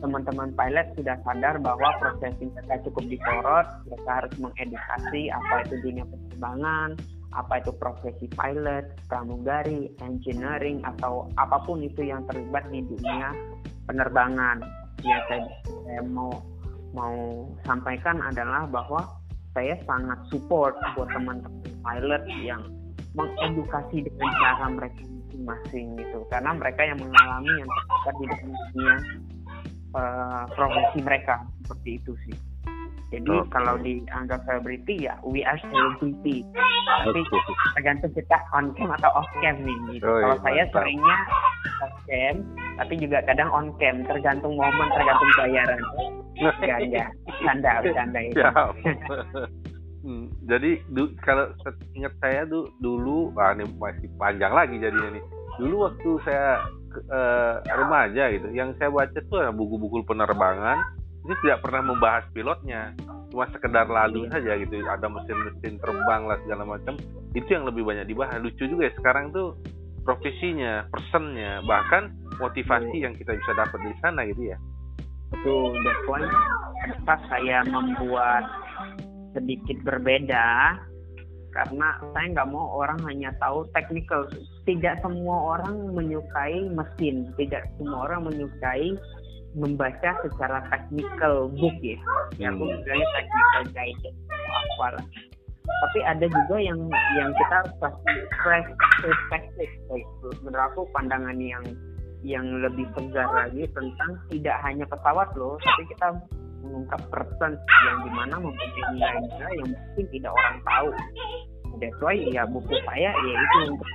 teman-teman 0.00 0.48
pilot 0.56 0.86
sudah 0.96 1.16
sadar 1.28 1.60
bahwa 1.60 1.92
proses 2.00 2.32
mereka 2.40 2.80
cukup 2.88 3.04
disorot 3.06 3.66
mereka 3.84 4.10
harus 4.24 4.34
mengedukasi 4.40 5.28
apa 5.28 5.54
itu 5.68 5.74
dunia 5.84 6.04
penerbangan 6.08 6.96
apa 7.30 7.62
itu 7.62 7.70
profesi 7.78 8.26
pilot, 8.34 8.90
pramugari, 9.06 9.86
engineering 10.02 10.82
atau 10.82 11.30
apa 11.38 11.62
pun 11.62 11.78
itu 11.78 12.02
yang 12.02 12.26
terlibat 12.26 12.66
di 12.74 12.82
dunia 12.82 13.30
penerbangan. 13.86 14.58
Yang 15.06 15.22
saya, 15.30 15.46
saya 15.86 16.02
mau 16.10 16.34
mau 16.90 17.46
sampaikan 17.62 18.18
adalah 18.18 18.66
bahwa 18.66 19.06
saya 19.54 19.78
sangat 19.86 20.18
support 20.30 20.74
buat 20.98 21.06
teman-teman 21.14 21.62
pilot 21.86 22.22
yang 22.42 22.62
mengedukasi 23.14 24.06
dengan 24.06 24.30
cara 24.38 24.66
mereka 24.70 25.02
masing-masing 25.40 25.86
gitu 25.96 26.18
karena 26.28 26.50
mereka 26.52 26.80
yang 26.84 26.98
mengalami 27.00 27.52
yang 27.56 27.70
terlibat 28.04 28.14
di 28.20 28.24
dalam 28.28 28.52
dunia 28.52 28.94
uh, 29.96 30.44
profesi 30.52 30.98
mereka 31.00 31.34
seperti 31.64 31.90
itu 32.02 32.12
sih. 32.28 32.36
Jadi 33.10 33.26
okay. 33.26 33.50
kalau 33.50 33.74
dianggap 33.82 34.46
celebrity 34.46 35.10
ya 35.10 35.18
we 35.26 35.42
are 35.42 35.58
celebrity. 35.58 36.46
Tapi 36.86 37.20
tergantung 37.74 38.12
kita 38.14 38.38
on 38.54 38.70
cam 38.78 38.94
atau 38.94 39.10
off 39.18 39.30
cam 39.42 39.58
nih. 39.66 39.78
Gitu. 39.98 40.06
Oh, 40.06 40.14
iya, 40.14 40.22
kalau 40.22 40.38
saya 40.46 40.62
mantap. 40.62 40.74
seringnya 40.78 41.16
off 41.82 41.94
cam, 42.06 42.34
tapi 42.78 42.94
juga 43.02 43.18
kadang 43.26 43.50
on 43.50 43.66
cam, 43.82 43.96
tergantung 44.06 44.54
momen, 44.54 44.88
tergantung 44.94 45.30
bayaran. 45.42 45.80
Ganja, 46.40 47.04
canda, 47.44 47.72
canda 47.82 48.20
itu. 48.22 48.42
Hmm, 50.00 50.32
jadi 50.48 50.80
du, 50.88 51.12
kalau 51.20 51.52
ingat 51.92 52.16
saya 52.24 52.48
du, 52.48 52.72
dulu, 52.80 53.36
wah 53.36 53.52
ini 53.52 53.68
masih 53.76 54.08
panjang 54.16 54.52
lagi 54.52 54.80
jadinya 54.80 55.20
nih. 55.20 55.24
Dulu 55.60 55.74
waktu 55.84 56.10
saya 56.24 56.64
uh, 57.12 57.54
remaja 57.68 58.32
gitu, 58.32 58.48
yang 58.56 58.72
saya 58.80 58.88
baca 58.88 59.20
tuh 59.28 59.44
buku-buku 59.52 60.00
penerbangan 60.08 60.80
ini 61.20 61.34
tidak 61.44 61.60
pernah 61.60 61.82
membahas 61.84 62.24
pilotnya 62.32 62.96
cuma 63.30 63.46
sekedar 63.54 63.86
lalu 63.86 64.26
iya. 64.26 64.30
saja 64.34 64.52
gitu 64.58 64.74
ada 64.82 65.06
mesin-mesin 65.06 65.78
terbang 65.78 66.22
lah 66.26 66.38
segala 66.42 66.66
macam 66.66 66.98
itu 67.32 67.46
yang 67.46 67.64
lebih 67.68 67.86
banyak 67.86 68.10
dibahas 68.10 68.42
lucu 68.42 68.66
juga 68.66 68.90
ya 68.90 68.92
sekarang 68.98 69.30
tuh 69.30 69.54
profesinya 70.02 70.88
personnya 70.90 71.62
bahkan 71.62 72.10
motivasi 72.42 72.98
iya. 72.98 73.06
yang 73.08 73.14
kita 73.14 73.38
bisa 73.38 73.52
dapat 73.54 73.78
di 73.86 73.94
sana 74.02 74.26
gitu 74.26 74.42
ya 74.50 74.58
betul 75.30 75.70
that's 75.86 76.04
why 76.10 76.20
kenapa 76.82 77.14
saya 77.30 77.62
membuat 77.70 78.44
sedikit 79.36 79.78
berbeda 79.86 80.78
karena 81.50 81.88
saya 82.14 82.26
nggak 82.30 82.50
mau 82.50 82.78
orang 82.78 83.02
hanya 83.10 83.34
tahu 83.42 83.66
technical. 83.74 84.26
Tidak 84.64 85.02
semua 85.02 85.58
orang 85.58 85.90
menyukai 85.94 86.70
mesin. 86.70 87.26
Tidak 87.34 87.74
semua 87.74 88.06
orang 88.06 88.30
menyukai 88.30 88.94
membaca 89.58 90.14
secara 90.22 90.62
technical 90.70 91.50
book 91.50 91.74
ya. 91.82 91.98
Yang 92.38 92.54
aku 92.54 92.64
bilangnya 92.86 93.08
technical 93.18 93.62
guide 93.74 94.02
apa 94.50 94.86
lah 94.98 95.06
tapi 95.70 96.00
ada 96.02 96.26
juga 96.26 96.56
yang 96.58 96.80
yang 97.16 97.30
kita 97.34 97.54
harus 97.62 97.74
kasih 97.78 98.18
fresh 98.42 98.68
perspektif 99.00 99.70
menurut 100.42 100.64
aku 100.72 100.82
pandangan 100.92 101.38
yang 101.38 101.64
yang 102.20 102.44
lebih 102.60 102.84
segar 102.98 103.28
lagi 103.32 103.64
tentang 103.72 104.12
tidak 104.28 104.56
hanya 104.60 104.84
pesawat 104.84 105.28
loh 105.38 105.56
tapi 105.62 105.82
kita 105.88 106.08
mengungkap 106.70 107.02
person 107.10 107.58
yang 107.58 107.98
di 108.06 108.10
mana 108.14 108.34
mempunyai 108.38 108.84
nilai-nilai 108.94 109.52
yang 109.58 109.68
mungkin 109.74 110.06
tidak 110.14 110.32
orang 110.32 110.56
tahu 110.62 110.88
that's 111.82 111.98
why 111.98 112.14
ya 112.14 112.42
buku 112.46 112.74
saya 112.86 113.10
ya 113.10 113.34
itu 113.34 113.58
untuk 113.74 113.88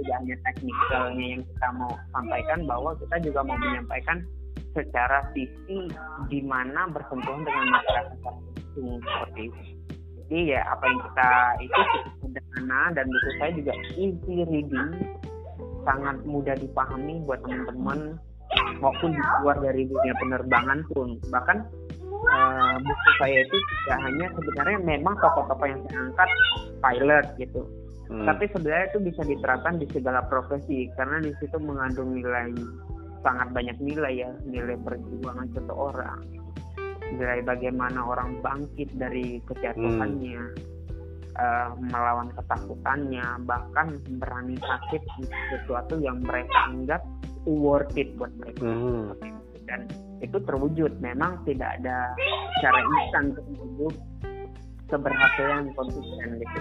tidak 0.00 0.16
hanya 0.20 0.36
teknikalnya 0.44 1.26
yang 1.38 1.42
kita 1.44 1.68
mau 1.76 1.92
sampaikan 2.12 2.58
bahwa 2.68 2.90
kita 3.00 3.16
juga 3.24 3.40
mau 3.46 3.56
menyampaikan 3.56 4.18
secara 4.74 5.26
sisi 5.32 5.88
di 6.28 6.40
mana 6.44 6.90
bersentuhan 6.90 7.42
dengan 7.46 7.66
masyarakat 7.72 8.18
langsung 8.22 9.00
seperti 9.02 9.40
itu. 9.50 9.60
Jadi 10.28 10.38
ya 10.52 10.60
apa 10.68 10.84
yang 10.84 11.00
kita 11.08 11.30
itu 11.64 11.80
sederhana 12.20 12.80
dan 12.92 13.04
buku 13.08 13.30
saya 13.40 13.50
juga 13.56 13.72
easy 13.96 14.36
reading, 14.44 14.90
sangat 15.88 16.16
mudah 16.28 16.52
dipahami 16.60 17.24
buat 17.24 17.40
teman-teman 17.40 18.20
maupun 18.84 19.10
di 19.16 19.22
luar 19.40 19.56
dari 19.64 19.88
dunia 19.88 20.14
penerbangan 20.20 20.84
pun. 20.92 21.16
Bahkan 21.32 21.58
uh, 22.26 22.76
buku 22.82 23.10
saya 23.22 23.38
itu 23.46 23.56
tidak 23.56 23.98
hanya 24.02 24.26
sebenarnya 24.34 24.78
memang 24.82 25.14
tokoh-tokoh 25.22 25.66
yang 25.66 25.80
saya 25.86 25.98
angkat 26.10 26.30
pilot 26.82 27.26
gitu. 27.38 27.62
Hmm. 28.08 28.24
Tapi 28.24 28.44
sebenarnya 28.50 28.86
itu 28.88 28.98
bisa 29.04 29.22
diterapkan 29.22 29.74
di 29.76 29.86
segala 29.92 30.24
profesi 30.24 30.88
karena 30.96 31.20
di 31.20 31.32
situ 31.38 31.60
mengandung 31.60 32.16
nilai 32.16 32.50
sangat 33.22 33.48
banyak 33.52 33.76
nilai 33.82 34.14
ya 34.14 34.30
nilai 34.46 34.78
perjuangan 34.80 35.48
seseorang 35.52 36.22
nilai 37.14 37.40
bagaimana 37.40 38.04
orang 38.04 38.38
bangkit 38.44 38.92
dari 38.94 39.40
kejatuhannya 39.48 40.38
hmm. 40.38 41.36
uh, 41.40 41.70
melawan 41.88 42.28
ketakutannya 42.36 43.26
bahkan 43.48 43.96
berani 44.20 44.56
sakit 44.60 45.02
sesuatu 45.50 45.96
yang 45.98 46.20
mereka 46.20 46.56
anggap 46.68 47.02
worth 47.48 47.90
it 47.96 48.12
buat 48.20 48.30
mereka 48.36 48.60
hmm. 48.64 49.16
dan 49.66 49.88
itu 50.18 50.38
terwujud 50.42 50.92
memang 50.98 51.42
tidak 51.46 51.78
ada 51.80 52.12
cara 52.58 52.78
instan 52.82 53.22
untuk 53.34 53.46
menuju 53.54 53.88
keberhasilan 54.88 55.64
konsisten 55.76 56.28
gitu 56.40 56.60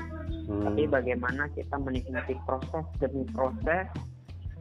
hmm. 0.51 0.63
tapi 0.67 0.81
bagaimana 0.85 1.47
kita 1.55 1.75
menikmati 1.79 2.35
proses 2.43 2.85
demi 2.99 3.23
proses 3.31 3.87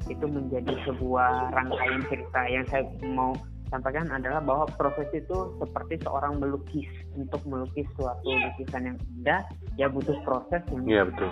itu 0.06 0.22
menjadi 0.22 0.70
sebuah 0.87 1.50
rangkaian 1.50 2.02
cerita 2.06 2.40
yang 2.46 2.64
saya 2.70 2.87
mau 3.11 3.35
sampaikan 3.66 4.06
adalah 4.14 4.38
bahwa 4.38 4.64
proses 4.78 5.11
itu 5.11 5.59
seperti 5.59 5.98
seorang 6.06 6.38
melukis 6.38 6.87
untuk 7.18 7.42
melukis 7.42 7.87
suatu 7.98 8.30
lukisan 8.30 8.94
yang 8.94 8.98
indah 9.18 9.42
ya 9.74 9.90
butuh 9.90 10.14
proses 10.22 10.62
yang 10.70 10.87
ya, 10.87 11.02
betul. 11.02 11.30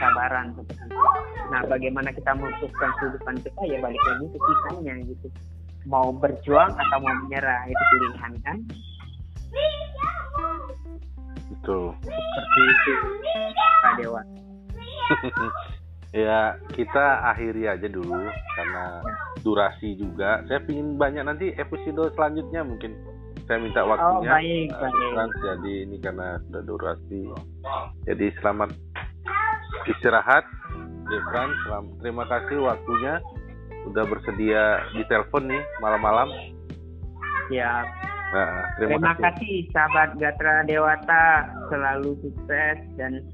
sabaran 0.00 0.56
seperti 0.56 0.88
itu. 0.88 0.96
Nah, 1.48 1.62
bagaimana 1.68 2.08
kita 2.12 2.30
memutuskan 2.36 2.90
kehidupan 3.00 3.36
kita 3.44 3.62
ya 3.68 3.76
balik 3.84 4.02
lagi 4.08 4.26
ke 4.32 4.38
kisahnya 4.40 4.94
gitu. 5.04 5.28
Mau 5.88 6.12
berjuang 6.12 6.72
atau 6.76 6.98
mau 7.00 7.14
menyerah 7.24 7.64
itu 7.64 7.82
pilihan 7.96 8.32
kan? 8.44 8.58
Betul. 11.48 11.96
Seperti 12.04 12.60
itu, 12.68 12.92
Pak 13.80 13.92
Dewa. 13.96 14.22
ya 16.16 16.56
kita 16.72 17.20
akhiri 17.32 17.68
aja 17.68 17.88
dulu 17.88 18.16
karena 18.56 18.84
durasi 19.44 19.96
juga 20.00 20.40
saya 20.48 20.64
ingin 20.64 20.96
banyak 20.96 21.24
nanti 21.24 21.52
episode 21.60 22.12
selanjutnya 22.16 22.64
mungkin 22.64 22.96
saya 23.44 23.60
minta 23.60 23.84
oh, 23.84 23.92
waktunya 23.92 24.28
oh, 24.28 24.36
baik, 24.36 24.68
baik. 24.72 25.32
jadi 25.44 25.72
ini 25.88 25.96
karena 26.00 26.40
sudah 26.48 26.62
durasi 26.64 27.20
jadi 28.08 28.26
selamat 28.40 28.70
istirahat 29.84 30.44
Devran 31.08 31.52
terima 32.00 32.24
kasih 32.28 32.56
waktunya 32.60 33.20
sudah 33.88 34.04
bersedia 34.06 34.84
di 34.92 35.02
telepon 35.08 35.48
nih 35.48 35.62
malam-malam 35.80 36.28
ya 37.48 37.84
nah, 38.36 38.68
terima, 38.76 39.00
terima 39.00 39.12
kasih. 39.16 39.24
kasih 39.24 39.56
sahabat 39.72 40.08
Gatra 40.20 40.54
Dewata 40.68 41.24
selalu 41.72 42.10
sukses 42.20 42.76
dan 43.00 43.24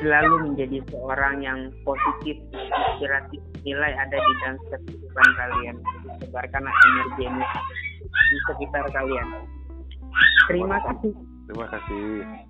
selalu 0.00 0.52
menjadi 0.52 0.78
seorang 0.92 1.40
yang 1.40 1.72
positif, 1.82 2.36
inspiratif, 2.52 3.40
nilai 3.64 3.92
ada 3.96 4.16
di 4.16 4.32
dalam 4.44 4.56
kehidupan 4.68 5.28
kalian. 5.40 5.76
Sebarkanlah 6.20 6.74
energi 6.74 7.22
energi 7.32 7.60
di 8.12 8.38
sekitar 8.52 8.84
kalian. 8.92 9.28
Terima 10.52 10.78
kasih. 10.84 11.12
Terima 11.48 11.66
kasih. 11.72 12.45